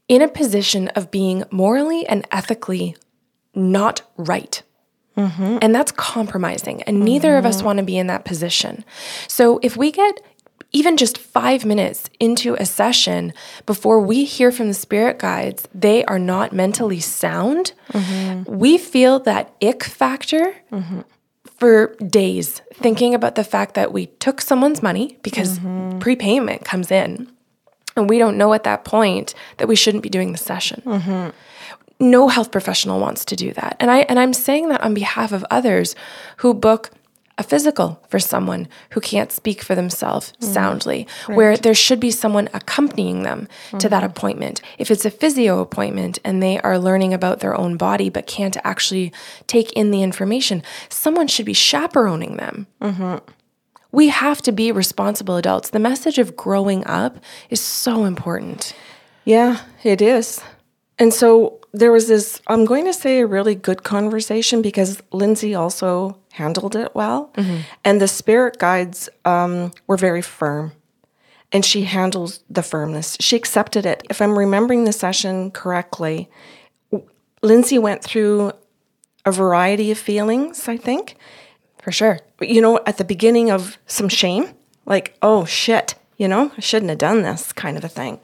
in 0.08 0.22
a 0.22 0.28
position 0.28 0.88
of 0.90 1.12
being 1.12 1.44
morally 1.52 2.06
and 2.08 2.26
ethically 2.32 2.96
not 3.54 4.04
right. 4.18 4.62
Mm-hmm. 5.18 5.60
And 5.62 5.74
that's 5.74 5.92
compromising. 5.92 6.84
And 6.84 7.02
neither 7.02 7.38
of 7.38 7.46
us 7.46 7.58
mm-hmm. 7.58 7.66
want 7.66 7.78
to 7.80 7.84
be 7.84 7.98
in 7.98 8.08
that 8.08 8.26
position. 8.26 8.84
So 9.28 9.60
if 9.64 9.78
we 9.78 9.92
get 9.92 10.22
even 10.76 10.98
just 10.98 11.18
five 11.18 11.64
minutes 11.64 12.10
into 12.20 12.54
a 12.56 12.66
session 12.66 13.34
before 13.66 14.02
we 14.02 14.26
hear 14.26 14.52
from 14.52 14.68
the 14.68 14.74
spirit 14.74 15.18
guides, 15.18 15.70
they 15.74 16.04
are 16.04 16.20
not 16.20 16.52
mentally 16.52 17.00
sound, 17.00 17.72
mm-hmm. 17.94 18.44
we 18.44 18.78
feel 18.78 19.20
that 19.22 19.56
ick 19.64 19.86
factor 19.86 20.54
mm-hmm. 20.70 21.00
for 21.46 21.96
days, 21.96 22.62
thinking 22.74 23.16
about 23.16 23.36
the 23.36 23.44
fact 23.46 23.76
that 23.76 23.94
we 23.94 24.08
took 24.08 24.42
someone's 24.42 24.84
money 24.84 25.18
because 25.24 25.60
mm-hmm. 25.60 26.00
prepayment 26.00 26.66
comes 26.66 26.92
in. 26.92 27.32
And 27.96 28.10
we 28.10 28.18
don't 28.18 28.38
know 28.38 28.54
at 28.54 28.66
that 28.66 28.84
point 28.84 29.34
that 29.56 29.70
we 29.70 29.78
shouldn't 29.78 30.04
be 30.04 30.10
doing 30.10 30.34
the 30.34 30.38
session. 30.38 30.84
No 31.98 32.28
health 32.28 32.52
professional 32.52 33.00
wants 33.00 33.24
to 33.24 33.38
do 33.38 33.54
that. 33.54 33.78
And 33.80 33.90
I 33.90 34.00
and 34.00 34.20
I'm 34.20 34.34
saying 34.34 34.68
that 34.68 34.82
on 34.82 34.94
behalf 34.94 35.32
of 35.32 35.46
others 35.50 35.96
who 36.38 36.54
book 36.54 36.92
a 37.38 37.44
physical 37.44 38.02
for 38.08 38.20
someone 38.20 38.68
who 38.92 39.02
can't 39.02 39.32
speak 39.32 39.62
for 39.62 39.76
themselves 39.76 40.32
mm. 40.40 40.46
soundly, 40.46 41.08
where 41.28 41.58
there 41.58 41.74
should 41.74 42.00
be 42.00 42.12
someone 42.12 42.48
accompanying 42.54 43.24
them 43.24 43.48
to 43.72 43.78
mm-hmm. 43.78 43.88
that 43.90 44.04
appointment. 44.04 44.62
If 44.78 44.90
it's 44.90 45.06
a 45.06 45.12
physio 45.12 45.60
appointment 45.60 46.20
and 46.24 46.42
they 46.42 46.60
are 46.62 46.80
learning 46.80 47.14
about 47.14 47.42
their 47.42 47.56
own 47.56 47.76
body 47.76 48.10
but 48.10 48.28
can't 48.28 48.58
actually 48.64 49.12
take 49.48 49.74
in 49.74 49.92
the 49.92 50.02
information, 50.02 50.64
someone 50.90 51.28
should 51.28 51.46
be 51.46 51.54
chaperoning 51.54 52.38
them. 52.38 52.68
Mm-hmm. 52.82 53.18
We 53.92 54.10
have 54.10 54.42
to 54.44 54.52
be 54.52 54.72
responsible 54.72 55.36
adults. 55.36 55.70
The 55.70 55.80
message 55.80 56.18
of 56.20 56.36
growing 56.36 56.86
up 56.86 57.18
is 57.50 57.62
so 57.62 58.06
important. 58.06 58.74
Yeah, 59.26 59.62
it 59.84 60.02
is. 60.02 60.42
And 60.98 61.14
so 61.14 61.60
there 61.74 61.92
was 61.92 62.08
this, 62.08 62.42
I'm 62.48 62.66
going 62.66 62.86
to 62.86 62.94
say 62.94 63.20
a 63.20 63.26
really 63.26 63.56
good 63.56 63.84
conversation 63.84 64.62
because 64.62 65.02
Lindsay 65.12 65.54
also 65.54 66.18
handled 66.36 66.76
it 66.76 66.94
well. 66.94 67.32
And 67.84 68.00
the 68.00 68.08
spirit 68.08 68.60
guides 68.60 69.10
um, 69.24 69.72
were 69.88 69.98
very 69.98 70.22
firm. 70.22 70.72
And 71.52 71.64
she 71.64 71.84
handled 71.84 72.40
the 72.50 72.64
firmness. 72.64 73.18
She 73.20 73.36
accepted 73.36 73.86
it. 73.86 74.04
If 74.10 74.22
I'm 74.22 74.38
remembering 74.38 74.84
the 74.84 74.92
session 74.92 75.52
correctly, 75.52 76.30
Lindsay 77.42 77.80
went 77.80 78.04
through 78.04 78.52
a 79.26 79.32
variety 79.32 79.92
of 79.92 79.98
feelings, 79.98 80.68
I 80.68 80.78
think. 80.78 81.16
For 81.82 81.92
sure. 81.92 82.20
you 82.42 82.62
know, 82.62 82.80
at 82.86 82.98
the 82.98 83.06
beginning 83.06 83.52
of 83.52 83.78
some 83.86 84.10
shame, 84.10 84.50
like, 84.86 85.16
oh 85.22 85.46
shit, 85.46 85.96
you 86.18 86.28
know, 86.28 86.52
I 86.58 86.62
shouldn't 86.62 86.90
have 86.90 86.98
done 86.98 87.22
this 87.22 87.54
kind 87.54 87.78
of 87.78 87.84
a 87.84 87.90
thing, 87.90 88.20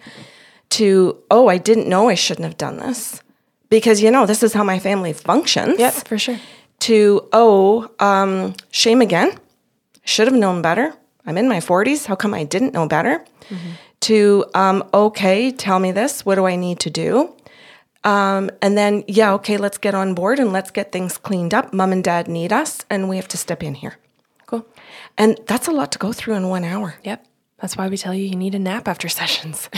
to, 0.71 1.17
oh, 1.29 1.47
I 1.47 1.57
didn't 1.57 1.87
know 1.87 2.09
I 2.09 2.15
shouldn't 2.15 2.45
have 2.45 2.57
done 2.57 2.77
this 2.77 3.21
because, 3.69 4.01
you 4.01 4.11
know, 4.11 4.25
this 4.25 4.43
is 4.43 4.53
how 4.53 4.63
my 4.63 4.79
family 4.79 5.13
functions. 5.13 5.79
Yep, 5.79 5.93
for 6.07 6.17
sure. 6.17 6.39
To, 6.81 7.27
oh, 7.31 7.89
um, 7.99 8.53
shame 8.71 9.01
again. 9.01 9.37
Should 10.03 10.27
have 10.27 10.35
known 10.35 10.61
better. 10.61 10.93
I'm 11.25 11.37
in 11.37 11.47
my 11.47 11.59
40s. 11.59 12.05
How 12.05 12.15
come 12.15 12.33
I 12.33 12.43
didn't 12.43 12.73
know 12.73 12.87
better? 12.87 13.23
To, 14.01 14.45
um, 14.55 14.83
okay, 14.93 15.51
tell 15.51 15.79
me 15.79 15.91
this. 15.91 16.25
What 16.25 16.35
do 16.35 16.45
I 16.47 16.55
need 16.55 16.79
to 16.79 16.89
do? 16.89 17.35
Um, 18.03 18.49
and 18.61 18.75
then, 18.75 19.03
yeah, 19.07 19.33
okay, 19.33 19.57
let's 19.57 19.77
get 19.77 19.93
on 19.93 20.15
board 20.15 20.39
and 20.39 20.51
let's 20.51 20.71
get 20.71 20.91
things 20.91 21.17
cleaned 21.17 21.53
up. 21.53 21.71
Mom 21.71 21.91
and 21.91 22.03
dad 22.03 22.27
need 22.27 22.51
us, 22.51 22.83
and 22.89 23.07
we 23.09 23.17
have 23.17 23.27
to 23.27 23.37
step 23.37 23.61
in 23.61 23.75
here. 23.75 23.97
Cool. 24.47 24.65
And 25.17 25.39
that's 25.45 25.67
a 25.67 25.71
lot 25.71 25.91
to 25.91 25.99
go 25.99 26.11
through 26.11 26.33
in 26.33 26.49
one 26.49 26.63
hour. 26.63 26.95
Yep. 27.03 27.25
That's 27.59 27.77
why 27.77 27.87
we 27.89 27.97
tell 27.97 28.13
you 28.13 28.25
you 28.25 28.35
need 28.35 28.55
a 28.55 28.59
nap 28.59 28.87
after 28.87 29.07
sessions. 29.21 29.69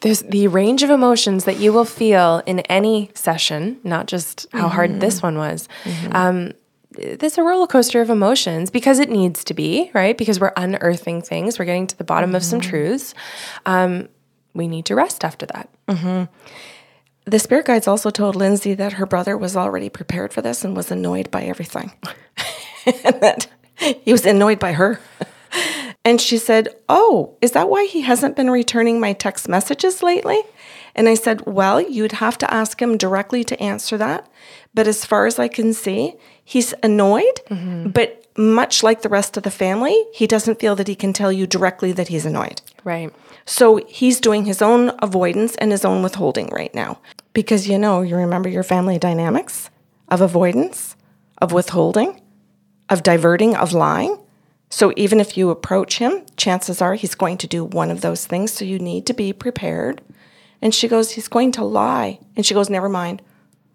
There's 0.00 0.20
the 0.20 0.48
range 0.48 0.82
of 0.82 0.90
emotions 0.90 1.44
that 1.44 1.58
you 1.58 1.72
will 1.72 1.84
feel 1.84 2.42
in 2.46 2.60
any 2.60 3.10
session, 3.14 3.78
not 3.84 4.06
just 4.06 4.46
how 4.52 4.68
hard 4.68 5.00
this 5.00 5.22
one 5.22 5.36
was. 5.38 5.68
Um, 6.12 6.52
there's 6.92 7.38
a 7.38 7.42
roller 7.42 7.66
coaster 7.68 8.00
of 8.00 8.10
emotions 8.10 8.70
because 8.70 8.98
it 8.98 9.08
needs 9.08 9.44
to 9.44 9.54
be, 9.54 9.90
right? 9.94 10.18
Because 10.18 10.40
we're 10.40 10.52
unearthing 10.56 11.22
things, 11.22 11.58
we're 11.58 11.64
getting 11.64 11.86
to 11.86 11.96
the 11.96 12.04
bottom 12.04 12.34
of 12.34 12.42
some 12.44 12.60
truths. 12.60 13.14
Um, 13.64 14.08
we 14.54 14.66
need 14.66 14.86
to 14.86 14.94
rest 14.96 15.24
after 15.24 15.46
that. 15.46 15.68
The 17.26 17.38
spirit 17.38 17.66
guides 17.66 17.86
also 17.86 18.10
told 18.10 18.34
Lindsay 18.34 18.74
that 18.74 18.94
her 18.94 19.06
brother 19.06 19.36
was 19.38 19.56
already 19.56 19.88
prepared 19.88 20.32
for 20.32 20.42
this 20.42 20.64
and 20.64 20.74
was 20.76 20.90
annoyed 20.90 21.30
by 21.30 21.42
everything. 21.44 21.92
and 22.86 23.20
that 23.20 23.46
he 23.76 24.10
was 24.10 24.26
annoyed 24.26 24.58
by 24.58 24.72
her. 24.72 24.98
And 26.04 26.20
she 26.20 26.38
said, 26.38 26.68
Oh, 26.88 27.36
is 27.40 27.52
that 27.52 27.68
why 27.68 27.86
he 27.86 28.00
hasn't 28.02 28.36
been 28.36 28.50
returning 28.50 29.00
my 29.00 29.12
text 29.12 29.48
messages 29.48 30.02
lately? 30.02 30.40
And 30.94 31.08
I 31.08 31.14
said, 31.14 31.46
Well, 31.46 31.80
you'd 31.80 32.12
have 32.12 32.38
to 32.38 32.52
ask 32.52 32.80
him 32.80 32.96
directly 32.96 33.44
to 33.44 33.62
answer 33.62 33.98
that. 33.98 34.28
But 34.74 34.86
as 34.86 35.04
far 35.04 35.26
as 35.26 35.38
I 35.38 35.48
can 35.48 35.72
see, 35.72 36.14
he's 36.44 36.74
annoyed, 36.82 37.40
mm-hmm. 37.48 37.90
but 37.90 38.26
much 38.36 38.82
like 38.82 39.02
the 39.02 39.08
rest 39.08 39.36
of 39.36 39.42
the 39.42 39.50
family, 39.50 39.96
he 40.14 40.26
doesn't 40.26 40.60
feel 40.60 40.76
that 40.76 40.88
he 40.88 40.94
can 40.94 41.12
tell 41.12 41.32
you 41.32 41.46
directly 41.46 41.92
that 41.92 42.08
he's 42.08 42.24
annoyed. 42.24 42.62
Right. 42.84 43.12
So 43.44 43.76
he's 43.88 44.20
doing 44.20 44.44
his 44.44 44.62
own 44.62 44.92
avoidance 45.00 45.56
and 45.56 45.70
his 45.72 45.84
own 45.84 46.02
withholding 46.02 46.48
right 46.48 46.74
now. 46.74 47.00
Because 47.32 47.68
you 47.68 47.78
know, 47.78 48.00
you 48.02 48.16
remember 48.16 48.48
your 48.48 48.62
family 48.62 48.98
dynamics 48.98 49.70
of 50.08 50.20
avoidance, 50.20 50.96
of 51.38 51.52
withholding, 51.52 52.20
of 52.88 53.02
diverting, 53.02 53.56
of 53.56 53.72
lying. 53.72 54.18
So 54.70 54.92
even 54.96 55.20
if 55.20 55.36
you 55.36 55.50
approach 55.50 55.98
him, 55.98 56.24
chances 56.36 56.80
are 56.80 56.94
he's 56.94 57.14
going 57.14 57.38
to 57.38 57.46
do 57.46 57.64
one 57.64 57.90
of 57.90 58.00
those 58.00 58.24
things. 58.24 58.52
So 58.52 58.64
you 58.64 58.78
need 58.78 59.04
to 59.06 59.14
be 59.14 59.32
prepared. 59.32 60.00
And 60.62 60.74
she 60.74 60.88
goes, 60.88 61.12
He's 61.12 61.28
going 61.28 61.52
to 61.52 61.64
lie. 61.64 62.20
And 62.36 62.46
she 62.46 62.54
goes, 62.54 62.70
Never 62.70 62.88
mind. 62.88 63.20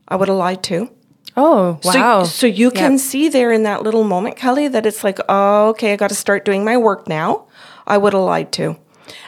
I 0.08 0.16
would 0.16 0.30
have 0.30 0.38
lied 0.38 0.64
too. 0.64 0.90
Oh, 1.38 1.80
wow. 1.84 2.24
So, 2.24 2.30
so 2.30 2.48
you 2.48 2.72
can 2.72 2.98
see 2.98 3.28
there 3.28 3.52
in 3.52 3.64
that 3.64 3.84
little 3.84 4.06
moment, 4.06 4.38
Kelly, 4.38 4.70
that 4.70 4.86
it's 4.86 5.04
like, 5.04 5.20
oh, 5.28 5.70
okay, 5.70 5.92
I 5.92 5.98
got 5.98 6.08
to 6.08 6.16
start 6.16 6.46
doing 6.46 6.64
my 6.64 6.78
work 6.78 7.10
now. 7.10 7.48
I 7.86 7.98
would 7.98 8.14
have 8.14 8.22
lied 8.22 8.54
too. 8.54 8.78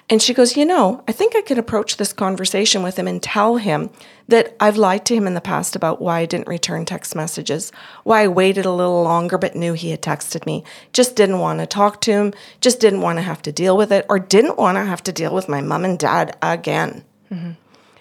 And 0.10 0.22
she 0.22 0.34
goes, 0.34 0.58
You 0.58 0.66
know, 0.66 1.04
I 1.08 1.12
think 1.12 1.36
I 1.36 1.42
could 1.42 1.58
approach 1.58 1.98
this 1.98 2.14
conversation 2.14 2.84
with 2.84 2.98
him 2.98 3.08
and 3.08 3.22
tell 3.22 3.58
him 3.58 3.90
that 4.28 4.56
I've 4.60 4.78
lied 4.78 5.06
to 5.06 5.16
him 5.16 5.28
in 5.28 5.34
the 5.34 5.42
past 5.42 5.76
about 5.76 6.02
why 6.02 6.20
I 6.20 6.26
didn't 6.26 6.48
return 6.48 6.86
text 6.86 7.16
messages, 7.16 7.72
why 8.04 8.24
I 8.24 8.28
waited 8.28 8.66
a 8.66 8.72
little 8.72 9.04
longer 9.04 9.38
but 9.38 9.56
knew 9.56 9.74
he 9.74 9.92
had 9.92 10.02
texted 10.02 10.46
me, 10.46 10.64
just 10.94 11.16
didn't 11.16 11.40
want 11.40 11.60
to 11.60 11.66
talk 11.66 12.02
to 12.02 12.12
him, 12.12 12.34
just 12.60 12.80
didn't 12.80 13.02
want 13.02 13.18
to 13.18 13.24
have 13.24 13.42
to 13.44 13.52
deal 13.52 13.78
with 13.78 13.92
it, 13.92 14.06
or 14.10 14.20
didn't 14.20 14.58
want 14.58 14.78
to 14.78 14.84
have 14.84 15.04
to 15.04 15.12
deal 15.12 15.34
with 15.34 15.48
my 15.48 15.62
mom 15.62 15.86
and 15.86 16.00
dad 16.00 16.36
again. 16.42 17.04
Mm-hmm. 17.32 17.52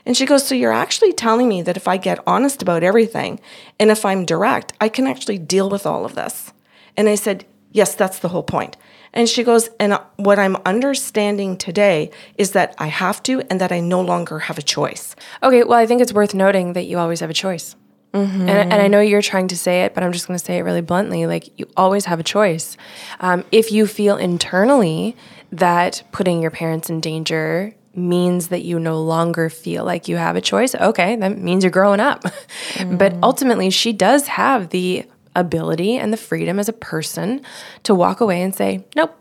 And 0.06 0.16
she 0.16 0.24
goes, 0.24 0.46
So 0.46 0.54
you're 0.54 0.72
actually 0.72 1.12
telling 1.12 1.48
me 1.48 1.62
that 1.62 1.76
if 1.76 1.88
I 1.88 1.96
get 1.96 2.22
honest 2.26 2.62
about 2.62 2.84
everything 2.84 3.40
and 3.78 3.90
if 3.90 4.04
I'm 4.04 4.24
direct, 4.24 4.72
I 4.80 4.88
can 4.88 5.06
actually 5.06 5.38
deal 5.38 5.68
with 5.68 5.84
all 5.84 6.04
of 6.04 6.14
this. 6.14 6.52
And 6.96 7.08
I 7.08 7.16
said, 7.16 7.44
Yes, 7.72 7.94
that's 7.94 8.20
the 8.20 8.28
whole 8.28 8.44
point. 8.44 8.76
And 9.16 9.28
she 9.28 9.42
goes, 9.42 9.70
And 9.80 9.98
what 10.16 10.38
I'm 10.38 10.56
understanding 10.66 11.56
today 11.56 12.10
is 12.36 12.52
that 12.52 12.74
I 12.78 12.88
have 12.88 13.22
to 13.24 13.40
and 13.50 13.60
that 13.60 13.72
I 13.72 13.80
no 13.80 14.00
longer 14.02 14.38
have 14.40 14.58
a 14.58 14.62
choice. 14.62 15.16
Okay, 15.42 15.64
well, 15.64 15.78
I 15.78 15.86
think 15.86 16.02
it's 16.02 16.12
worth 16.12 16.34
noting 16.34 16.74
that 16.74 16.84
you 16.84 16.98
always 16.98 17.20
have 17.20 17.30
a 17.30 17.34
choice. 17.34 17.74
Mm-hmm. 18.12 18.48
And, 18.48 18.72
and, 18.72 18.74
I 18.74 18.88
know 18.88 19.00
you're 19.00 19.20
trying 19.20 19.48
to 19.48 19.56
say 19.58 19.82
it, 19.82 19.94
but 19.94 20.02
I'm 20.02 20.12
just 20.12 20.26
going 20.26 20.38
to 20.38 20.44
say 20.44 20.58
it 20.58 20.62
really 20.62 20.80
bluntly. 20.80 21.26
Like, 21.26 21.58
you 21.58 21.68
always 21.76 22.06
have 22.06 22.20
a 22.20 22.22
choice. 22.22 22.76
Um, 23.20 23.44
if 23.52 23.72
you 23.72 23.86
feel 23.86 24.16
internally 24.16 25.16
that 25.52 26.02
putting 26.12 26.40
your 26.40 26.50
parents 26.50 26.88
in 26.88 27.00
danger 27.00 27.74
means 27.94 28.48
that 28.48 28.62
you 28.62 28.78
no 28.78 29.02
longer 29.02 29.50
feel 29.50 29.84
like 29.84 30.08
you 30.08 30.16
have 30.16 30.36
a 30.36 30.40
choice, 30.40 30.74
okay, 30.74 31.16
that 31.16 31.36
means 31.36 31.64
you're 31.64 31.70
growing 31.70 32.00
up. 32.00 32.22
Mm. 32.76 32.98
But 32.98 33.14
ultimately, 33.22 33.70
she 33.70 33.94
does 33.94 34.26
have 34.26 34.68
the 34.68 35.06
ability 35.36 35.96
and 35.96 36.12
the 36.12 36.16
freedom 36.16 36.58
as 36.58 36.68
a 36.68 36.72
person 36.72 37.42
to 37.84 37.94
walk 37.94 38.20
away 38.20 38.42
and 38.42 38.54
say, 38.54 38.84
nope, 38.96 39.14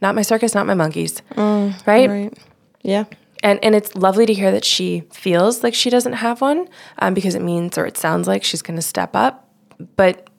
not 0.00 0.14
my 0.14 0.22
circus, 0.22 0.54
not 0.54 0.66
my 0.66 0.74
monkeys. 0.74 1.20
Mm, 1.32 1.86
right? 1.86 2.08
Right. 2.08 2.38
Yeah. 2.82 3.04
And, 3.42 3.62
and 3.62 3.74
it's 3.74 3.94
lovely 3.94 4.24
to 4.24 4.32
hear 4.32 4.50
that 4.50 4.64
she 4.64 5.02
feels 5.12 5.62
like 5.62 5.74
she 5.74 5.90
doesn't 5.90 6.14
have 6.14 6.40
one 6.40 6.68
um, 6.98 7.12
because 7.12 7.34
it 7.34 7.42
means 7.42 7.76
or 7.76 7.84
it 7.84 7.98
sounds 7.98 8.26
like 8.26 8.42
she's 8.42 8.62
going 8.62 8.76
to 8.76 8.82
step 8.82 9.14
up, 9.14 9.48
but 9.96 10.30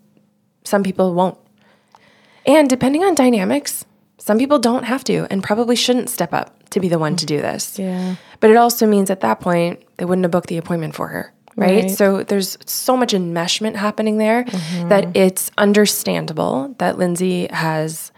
some 0.64 0.84
people 0.84 1.14
won't. 1.14 1.38
And 2.46 2.70
depending 2.70 3.04
on 3.04 3.14
dynamics, 3.14 3.86
some 4.18 4.38
people 4.40 4.58
don't 4.58 4.84
have 4.84 5.04
to 5.06 5.28
and 5.30 5.44
probably 5.44 5.76
shouldn't 5.76 6.10
step 6.10 6.34
up 6.34 6.70
to 6.70 6.80
be 6.80 6.88
the 6.88 7.00
one 7.00 7.16
to 7.18 7.26
do 7.26 7.38
this. 7.38 7.78
Yeah. 7.78 8.16
But 8.40 8.50
it 8.50 8.58
also 8.58 8.88
means 8.88 9.10
at 9.10 9.22
that 9.22 9.40
point, 9.40 9.84
they 9.98 10.06
wouldn't 10.06 10.26
have 10.26 10.32
booked 10.32 10.50
the 10.50 10.58
appointment 10.58 10.96
for 10.96 11.08
her. 11.08 11.34
Right? 11.58 11.84
right. 11.84 11.92
So 11.92 12.24
there's 12.24 12.56
so 12.66 12.96
much 12.96 13.14
enmeshment 13.14 13.76
happening 13.76 14.20
there 14.20 14.44
mm-hmm. 14.44 14.90
that 14.90 15.18
it's 15.18 15.50
understandable 15.58 16.76
that 16.78 17.00
Lindsay 17.00 17.48
has 17.48 18.12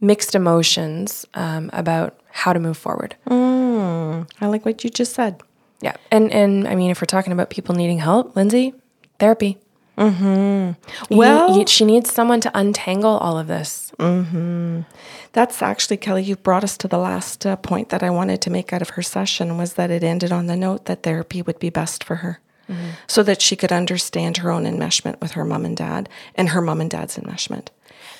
mixed 0.00 0.34
emotions 0.34 1.26
um, 1.34 1.68
about 1.74 2.18
how 2.30 2.52
to 2.52 2.58
move 2.58 2.78
forward. 2.78 3.14
Mm, 3.28 4.28
I 4.40 4.46
like 4.46 4.64
what 4.64 4.82
you 4.82 4.90
just 4.90 5.12
said. 5.12 5.42
Yeah. 5.82 5.96
And, 6.10 6.32
and 6.32 6.66
I 6.66 6.74
mean, 6.74 6.90
if 6.90 7.00
we're 7.00 7.06
talking 7.06 7.32
about 7.32 7.50
people 7.50 7.74
needing 7.74 7.98
help, 7.98 8.34
Lindsay, 8.34 8.72
therapy. 9.18 9.58
Mm-hmm. 9.98 11.14
Well, 11.14 11.52
you, 11.52 11.60
you, 11.60 11.66
she 11.66 11.84
needs 11.84 12.12
someone 12.12 12.40
to 12.40 12.50
untangle 12.54 13.18
all 13.18 13.38
of 13.38 13.46
this. 13.46 13.92
Mm-hmm. 13.98 14.80
That's 15.32 15.60
actually, 15.60 15.98
Kelly, 15.98 16.22
you 16.22 16.36
brought 16.36 16.64
us 16.64 16.76
to 16.78 16.88
the 16.88 16.98
last 16.98 17.44
uh, 17.44 17.56
point 17.56 17.90
that 17.90 18.02
I 18.02 18.10
wanted 18.10 18.40
to 18.42 18.50
make 18.50 18.72
out 18.72 18.82
of 18.82 18.90
her 18.90 19.02
session 19.02 19.58
was 19.58 19.74
that 19.74 19.90
it 19.90 20.02
ended 20.02 20.32
on 20.32 20.46
the 20.46 20.56
note 20.56 20.86
that 20.86 21.02
therapy 21.02 21.42
would 21.42 21.58
be 21.58 21.70
best 21.70 22.02
for 22.02 22.16
her. 22.16 22.40
Mm-hmm. 22.72 22.90
So 23.06 23.22
that 23.22 23.40
she 23.40 23.56
could 23.56 23.72
understand 23.72 24.38
her 24.38 24.50
own 24.50 24.64
enmeshment 24.64 25.20
with 25.20 25.32
her 25.32 25.44
mom 25.44 25.64
and 25.64 25.76
dad 25.76 26.08
and 26.34 26.50
her 26.50 26.60
mom 26.60 26.80
and 26.80 26.90
dad's 26.90 27.16
enmeshment. 27.16 27.68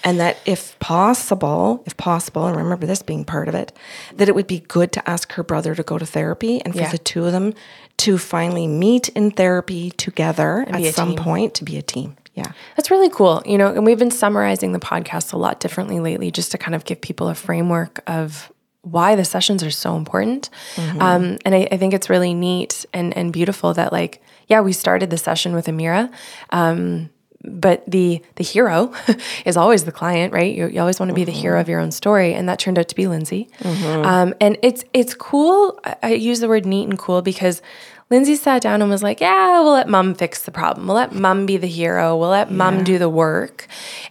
And 0.04 0.18
that 0.18 0.38
if 0.44 0.78
possible, 0.80 1.82
if 1.86 1.96
possible, 1.96 2.46
and 2.46 2.56
remember 2.56 2.86
this 2.86 3.02
being 3.02 3.24
part 3.24 3.48
of 3.48 3.54
it, 3.54 3.72
that 4.16 4.28
it 4.28 4.34
would 4.34 4.46
be 4.46 4.60
good 4.60 4.92
to 4.92 5.08
ask 5.08 5.32
her 5.32 5.44
brother 5.44 5.74
to 5.74 5.82
go 5.82 5.96
to 5.96 6.06
therapy 6.06 6.60
and 6.62 6.74
for 6.74 6.80
yeah. 6.80 6.90
the 6.90 6.98
two 6.98 7.24
of 7.24 7.32
them 7.32 7.54
to 7.98 8.18
finally 8.18 8.66
meet 8.66 9.08
in 9.10 9.30
therapy 9.30 9.90
together 9.92 10.64
and 10.66 10.84
at 10.84 10.94
some 10.94 11.10
team. 11.10 11.18
point 11.18 11.54
to 11.54 11.64
be 11.64 11.76
a 11.78 11.82
team. 11.82 12.16
Yeah. 12.34 12.52
That's 12.76 12.90
really 12.90 13.10
cool. 13.10 13.42
You 13.44 13.58
know, 13.58 13.68
and 13.68 13.84
we've 13.84 13.98
been 13.98 14.10
summarizing 14.10 14.72
the 14.72 14.80
podcast 14.80 15.32
a 15.32 15.36
lot 15.36 15.60
differently 15.60 16.00
lately 16.00 16.30
just 16.30 16.50
to 16.52 16.58
kind 16.58 16.74
of 16.74 16.84
give 16.84 17.00
people 17.00 17.28
a 17.28 17.34
framework 17.34 18.02
of 18.06 18.50
why 18.82 19.14
the 19.14 19.24
sessions 19.24 19.62
are 19.62 19.70
so 19.70 19.96
important. 19.96 20.50
Mm-hmm. 20.74 21.00
Um, 21.00 21.38
and 21.44 21.54
I, 21.54 21.68
I, 21.70 21.76
think 21.76 21.94
it's 21.94 22.10
really 22.10 22.34
neat 22.34 22.84
and, 22.92 23.16
and 23.16 23.32
beautiful 23.32 23.74
that, 23.74 23.92
like, 23.92 24.20
yeah, 24.52 24.60
we 24.60 24.74
started 24.74 25.08
the 25.08 25.16
session 25.16 25.54
with 25.54 25.66
Amira. 25.66 26.12
Um, 26.50 27.08
but 27.42 27.82
the 27.90 28.22
the 28.34 28.44
hero 28.44 28.92
is 29.46 29.56
always 29.56 29.84
the 29.84 29.92
client, 29.92 30.34
right? 30.34 30.54
You, 30.54 30.68
you 30.68 30.78
always 30.78 31.00
want 31.00 31.08
to 31.08 31.14
be 31.14 31.22
mm-hmm. 31.22 31.32
the 31.32 31.38
hero 31.38 31.58
of 31.58 31.70
your 31.70 31.80
own 31.80 31.90
story, 31.90 32.34
and 32.34 32.46
that 32.50 32.58
turned 32.58 32.78
out 32.78 32.86
to 32.88 32.94
be 32.94 33.06
Lindsay. 33.06 33.48
Mm-hmm. 33.60 34.04
Um, 34.04 34.34
and 34.42 34.58
it's 34.62 34.84
it's 34.92 35.14
cool. 35.14 35.80
I, 35.84 35.96
I 36.02 36.08
use 36.12 36.40
the 36.40 36.48
word 36.48 36.66
neat 36.66 36.86
and 36.86 36.98
cool 36.98 37.22
because 37.22 37.62
Lindsay 38.10 38.36
sat 38.36 38.60
down 38.60 38.82
and 38.82 38.90
was 38.90 39.02
like, 39.02 39.22
Yeah, 39.22 39.60
we'll 39.60 39.72
let 39.72 39.88
mom 39.88 40.14
fix 40.14 40.42
the 40.42 40.50
problem. 40.50 40.86
We'll 40.86 40.96
let 40.96 41.14
mom 41.14 41.46
be 41.46 41.56
the 41.56 41.66
hero. 41.66 42.14
We'll 42.14 42.28
let 42.28 42.50
yeah. 42.50 42.56
mom 42.56 42.84
do 42.84 42.98
the 42.98 43.08
work. 43.08 43.66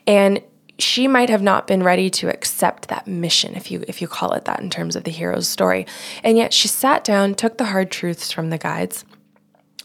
And 0.08 0.42
she 0.80 1.08
might 1.08 1.30
have 1.30 1.44
not 1.44 1.68
been 1.68 1.84
ready 1.84 2.10
to 2.10 2.30
accept 2.30 2.88
that 2.88 3.06
mission 3.06 3.54
if 3.54 3.70
you 3.70 3.84
if 3.88 4.02
you 4.02 4.08
call 4.08 4.34
it 4.34 4.46
that 4.46 4.60
in 4.60 4.72
terms 4.72 4.96
of 4.96 5.04
the 5.04 5.12
hero's 5.12 5.48
story 5.48 5.86
and 6.24 6.38
yet 6.38 6.52
she 6.52 6.68
sat 6.68 7.04
down 7.04 7.36
took 7.36 7.60
the 7.60 7.66
hard 7.66 7.92
truths 7.92 8.32
from 8.32 8.50
the 8.50 8.58
guides 8.58 9.06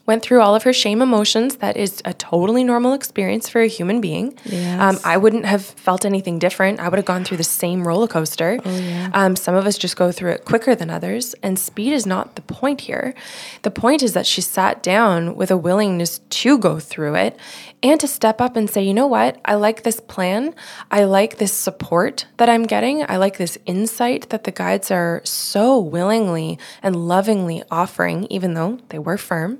went 0.07 0.23
through 0.23 0.40
all 0.40 0.55
of 0.55 0.62
her 0.62 0.73
shame 0.73 1.03
emotions. 1.03 1.57
That 1.57 1.77
is 1.77 2.01
a 2.05 2.14
totally 2.14 2.64
normal 2.64 2.92
experience 2.92 3.49
for 3.49 3.61
a 3.61 3.66
human 3.66 4.01
being. 4.01 4.38
Yes. 4.45 4.81
Um, 4.81 4.99
I 5.05 5.16
wouldn't 5.16 5.45
have 5.45 5.64
felt 5.64 6.05
anything 6.05 6.38
different. 6.38 6.81
I 6.81 6.88
would 6.88 6.99
have 6.99 7.05
gone 7.05 7.25
through 7.25 7.37
the 7.38 7.45
same 7.45 7.87
roller 7.87 8.07
coaster. 8.07 8.59
Oh, 8.64 8.79
yeah. 8.79 9.11
um, 9.12 9.37
some 9.37 9.55
of 9.55 9.66
us 9.66 9.77
just 9.77 9.97
go 9.97 10.12
through 10.12 10.33
it 10.33 10.45
quicker 10.45 10.75
than 10.75 10.90
others, 10.90 11.35
and 11.42 11.59
speed 11.59 11.92
is 11.92 12.07
not 12.07 12.37
the 12.37 12.42
point 12.42 12.83
here. 12.83 13.14
The 13.62 13.71
point 13.71 14.03
is 14.03 14.12
that 14.14 14.27
she 14.27 14.40
sat 14.40 14.83
down 14.83 15.37
with 15.37 15.51
a 15.51 15.57
willingness 15.57 16.21
to 16.31 16.59
go 16.59 16.79
through 16.79 17.16
it 17.16 17.38
and 17.83 18.01
to 18.01 18.09
step 18.09 18.40
up 18.40 18.57
and 18.57 18.71
say, 18.71 18.83
you 18.83 18.95
know 18.95 19.07
what? 19.07 19.40
I 19.45 19.55
like 19.55 19.83
this 19.83 20.01
plan. 20.01 20.55
I 20.90 21.05
like 21.05 21.38
this 21.38 21.53
support 21.53 22.27
that 22.37 22.49
I'm 22.49 22.64
getting. 22.64 23.05
I 23.09 23.16
like 23.16 23.37
this 23.38 23.59
insight 23.66 24.31
that 24.31 24.45
the 24.45 24.51
guides 24.51 24.90
are 24.90 25.21
so 25.25 25.79
willingly 25.79 26.59
and 26.83 26.97
lovingly 26.97 27.62
offering, 27.71 28.27
even 28.31 28.55
though 28.55 28.79
they 28.88 28.99
were 28.99 29.19
firm. 29.19 29.59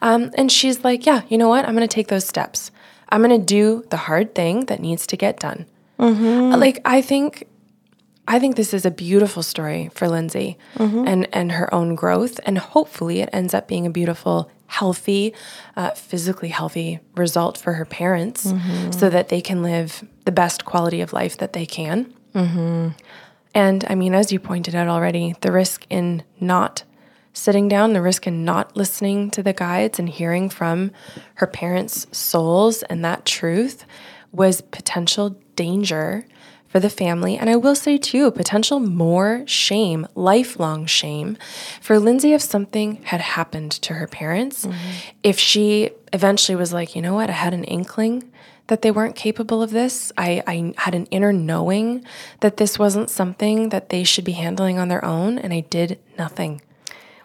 Um, 0.00 0.30
and 0.34 0.50
she's 0.50 0.84
like, 0.84 1.06
yeah, 1.06 1.22
you 1.28 1.38
know 1.38 1.48
what? 1.48 1.66
I'm 1.66 1.74
going 1.74 1.86
to 1.86 1.94
take 1.94 2.08
those 2.08 2.26
steps. 2.26 2.70
I'm 3.08 3.22
going 3.22 3.38
to 3.38 3.44
do 3.44 3.84
the 3.90 3.96
hard 3.96 4.34
thing 4.34 4.66
that 4.66 4.80
needs 4.80 5.06
to 5.08 5.16
get 5.16 5.38
done. 5.38 5.66
Mm-hmm. 5.98 6.58
Like, 6.58 6.80
I 6.84 7.02
think 7.02 7.46
I 8.26 8.38
think 8.38 8.56
this 8.56 8.72
is 8.72 8.86
a 8.86 8.90
beautiful 8.90 9.42
story 9.42 9.90
for 9.94 10.08
Lindsay 10.08 10.56
mm-hmm. 10.76 11.06
and, 11.06 11.28
and 11.32 11.52
her 11.52 11.72
own 11.74 11.94
growth. 11.94 12.38
And 12.46 12.56
hopefully, 12.56 13.20
it 13.20 13.28
ends 13.32 13.52
up 13.52 13.66
being 13.66 13.84
a 13.84 13.90
beautiful, 13.90 14.50
healthy, 14.68 15.34
uh, 15.76 15.90
physically 15.90 16.48
healthy 16.48 17.00
result 17.16 17.58
for 17.58 17.72
her 17.74 17.84
parents 17.84 18.46
mm-hmm. 18.46 18.92
so 18.92 19.10
that 19.10 19.28
they 19.28 19.40
can 19.40 19.62
live 19.62 20.06
the 20.24 20.32
best 20.32 20.64
quality 20.64 21.00
of 21.00 21.12
life 21.12 21.36
that 21.38 21.52
they 21.52 21.66
can. 21.66 22.14
Mm-hmm. 22.34 22.88
And 23.54 23.84
I 23.88 23.94
mean, 23.96 24.14
as 24.14 24.32
you 24.32 24.38
pointed 24.38 24.74
out 24.74 24.88
already, 24.88 25.34
the 25.40 25.52
risk 25.52 25.84
in 25.90 26.22
not 26.40 26.84
sitting 27.32 27.68
down, 27.68 27.92
the 27.92 28.02
risk 28.02 28.26
in 28.26 28.44
not 28.44 28.76
listening 28.76 29.30
to 29.30 29.42
the 29.42 29.52
guides 29.52 29.98
and 29.98 30.08
hearing 30.08 30.48
from 30.48 30.90
her 31.34 31.46
parents' 31.46 32.06
souls 32.16 32.82
and 32.84 33.04
that 33.04 33.24
truth 33.24 33.84
was 34.32 34.60
potential 34.60 35.36
danger 35.56 36.26
for 36.72 36.80
the 36.80 36.90
family. 36.90 37.36
And 37.36 37.50
I 37.50 37.56
will 37.56 37.74
say, 37.74 37.98
too, 37.98 38.30
potential 38.30 38.80
more 38.80 39.44
shame, 39.46 40.06
lifelong 40.14 40.86
shame 40.86 41.36
for 41.82 41.98
Lindsay 41.98 42.32
if 42.32 42.40
something 42.40 43.02
had 43.04 43.20
happened 43.20 43.72
to 43.72 43.94
her 43.94 44.06
parents. 44.06 44.64
Mm-hmm. 44.64 44.90
If 45.22 45.38
she 45.38 45.90
eventually 46.14 46.56
was 46.56 46.72
like, 46.72 46.96
you 46.96 47.02
know 47.02 47.14
what, 47.14 47.28
I 47.28 47.34
had 47.34 47.52
an 47.52 47.64
inkling 47.64 48.32
that 48.68 48.80
they 48.80 48.90
weren't 48.90 49.16
capable 49.16 49.62
of 49.62 49.70
this. 49.70 50.12
I, 50.16 50.42
I 50.46 50.72
had 50.78 50.94
an 50.94 51.04
inner 51.06 51.32
knowing 51.32 52.06
that 52.40 52.56
this 52.56 52.78
wasn't 52.78 53.10
something 53.10 53.68
that 53.68 53.90
they 53.90 54.02
should 54.02 54.24
be 54.24 54.32
handling 54.32 54.78
on 54.78 54.88
their 54.88 55.04
own, 55.04 55.38
and 55.38 55.52
I 55.52 55.60
did 55.60 55.98
nothing. 56.16 56.62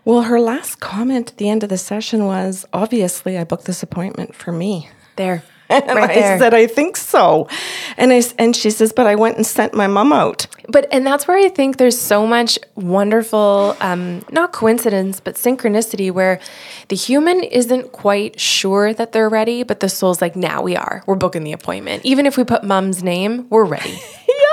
Well, 0.08 0.22
her 0.22 0.40
last 0.40 0.80
comment 0.80 1.32
at 1.32 1.38
the 1.38 1.50
end 1.50 1.64
of 1.64 1.70
the 1.70 1.78
session 1.78 2.24
was 2.28 2.66
obviously, 2.72 3.38
I 3.38 3.44
booked 3.44 3.66
this 3.66 3.84
appointment 3.84 4.34
for 4.34 4.54
me. 4.54 4.90
There. 5.18 5.44
And 5.70 5.86
Right 5.86 6.12
I 6.12 6.14
there. 6.14 6.40
said, 6.40 6.54
I 6.54 6.66
think 6.66 6.96
so. 6.96 7.50
And 7.98 8.14
I 8.14 8.22
and 8.40 8.56
she 8.56 8.70
says, 8.70 8.94
but 8.94 9.06
I 9.06 9.16
went 9.16 9.36
and 9.36 9.46
sent 9.46 9.74
my 9.74 9.86
mom 9.88 10.14
out. 10.14 10.48
But 10.70 10.88
and 10.94 11.06
that's 11.06 11.28
where 11.28 11.36
I 11.38 11.50
think 11.50 11.76
there's 11.76 12.00
so 12.00 12.26
much 12.26 12.58
wonderful, 12.76 13.76
um, 13.82 14.24
not 14.32 14.54
coincidence, 14.54 15.20
but 15.20 15.36
synchronicity, 15.36 16.10
where 16.10 16.40
the 16.88 16.96
human 16.96 17.44
isn't 17.44 17.92
quite 17.92 18.40
sure 18.40 18.94
that 18.94 19.12
they're 19.12 19.28
ready, 19.28 19.64
but 19.64 19.82
the 19.82 19.90
soul's 19.90 20.22
like, 20.22 20.38
now 20.38 20.62
we 20.62 20.78
are. 20.78 21.04
We're 21.06 21.16
booking 21.16 21.44
the 21.44 21.52
appointment. 21.52 22.06
Even 22.06 22.26
if 22.26 22.38
we 22.38 22.46
put 22.46 22.64
mom's 22.64 23.04
name, 23.04 23.48
we're 23.50 23.66
ready. 23.66 24.00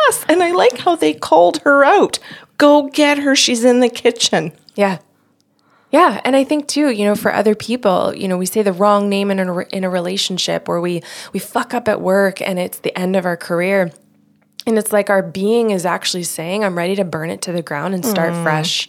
Yes. 0.09 0.25
And 0.29 0.43
I 0.43 0.51
like 0.51 0.79
how 0.79 0.97
they 0.97 1.15
called 1.15 1.59
her 1.59 1.85
out. 1.85 2.19
Go 2.59 2.89
get 2.89 3.19
her. 3.19 3.37
She's 3.37 3.65
in 3.65 3.79
the 3.81 3.89
kitchen. 3.89 4.53
Yeah. 4.75 4.99
Yeah, 5.95 6.21
and 6.25 6.35
I 6.35 6.43
think 6.43 6.67
too, 6.67 6.91
you 6.91 7.05
know, 7.05 7.15
for 7.15 7.33
other 7.33 7.55
people, 7.55 8.13
you 8.13 8.27
know, 8.27 8.37
we 8.37 8.47
say 8.47 8.63
the 8.63 8.73
wrong 8.73 9.09
name 9.09 9.31
in 9.31 9.39
a 9.39 9.59
in 9.73 9.85
a 9.85 9.89
relationship 9.89 10.69
or 10.69 10.81
we 10.81 11.05
we 11.33 11.39
fuck 11.39 11.73
up 11.73 11.87
at 11.87 12.01
work 12.01 12.43
and 12.43 12.59
it's 12.59 12.81
the 12.81 12.99
end 12.99 13.15
of 13.15 13.25
our 13.25 13.37
career. 13.37 13.93
And 14.67 14.77
it's 14.77 14.93
like 14.93 15.09
our 15.09 15.23
being 15.23 15.71
is 15.71 15.87
actually 15.87 16.25
saying, 16.25 16.65
I'm 16.65 16.77
ready 16.77 16.97
to 16.97 17.05
burn 17.05 17.31
it 17.31 17.43
to 17.43 17.53
the 17.53 17.63
ground 17.63 17.95
and 17.95 18.05
start 18.05 18.35
fresh. 18.43 18.89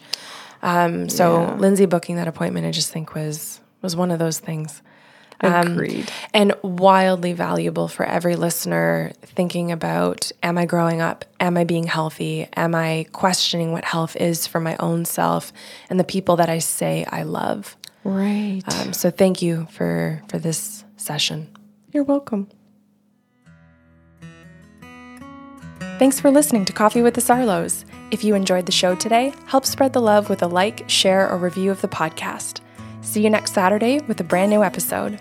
Um, 0.64 1.08
so 1.08 1.56
Lindsay 1.60 1.86
booking 1.86 2.16
that 2.16 2.28
appointment, 2.28 2.66
I 2.66 2.72
just 2.72 2.91
think 2.91 3.14
was 3.14 3.62
was 3.84 3.95
one 3.95 4.10
of 4.10 4.18
those 4.18 4.39
things. 4.39 4.82
Agreed. 5.42 6.12
And 6.34 6.54
wildly 6.62 7.34
valuable 7.34 7.88
for 7.88 8.06
every 8.06 8.36
listener 8.36 9.12
thinking 9.22 9.72
about 9.72 10.32
am 10.42 10.58
I 10.58 10.66
growing 10.66 11.02
up? 11.02 11.26
Am 11.40 11.58
I 11.58 11.64
being 11.64 11.86
healthy? 11.86 12.48
Am 12.56 12.74
I 12.74 13.06
questioning 13.12 13.72
what 13.72 13.86
health 13.86 14.16
is 14.16 14.48
for 14.48 14.60
my 14.60 14.76
own 14.80 15.06
self 15.06 15.52
and 15.90 16.00
the 16.00 16.04
people 16.04 16.36
that 16.38 16.50
I 16.50 16.60
say 16.60 17.06
I 17.10 17.24
love? 17.24 17.76
right. 18.04 18.62
Um, 18.68 18.94
so 18.94 19.10
thank 19.10 19.42
you 19.42 19.68
for 19.72 20.22
for 20.30 20.38
this 20.40 20.84
session. 20.96 21.50
You're 21.92 22.04
welcome. 22.04 22.48
Thanks 25.98 26.20
for 26.20 26.30
listening 26.30 26.66
to 26.66 26.74
Coffee 26.74 27.02
with 27.02 27.14
the 27.14 27.22
Sarlos. 27.22 27.86
If 28.12 28.24
you 28.24 28.36
enjoyed 28.36 28.66
the 28.66 28.72
show 28.72 28.96
today, 28.96 29.34
help 29.46 29.66
spread 29.66 29.94
the 29.94 30.02
love 30.02 30.30
with 30.30 30.44
a 30.44 30.48
like, 30.48 30.90
share, 30.90 31.30
or 31.30 31.38
review 31.38 31.72
of 31.72 31.80
the 31.80 31.88
podcast. 31.88 32.60
See 33.06 33.22
you 33.22 33.30
next 33.30 33.53
Saturday 33.53 33.99
with 34.08 34.20
a 34.20 34.24
brand 34.24 34.49
new 34.49 34.64
episode. 34.64 35.20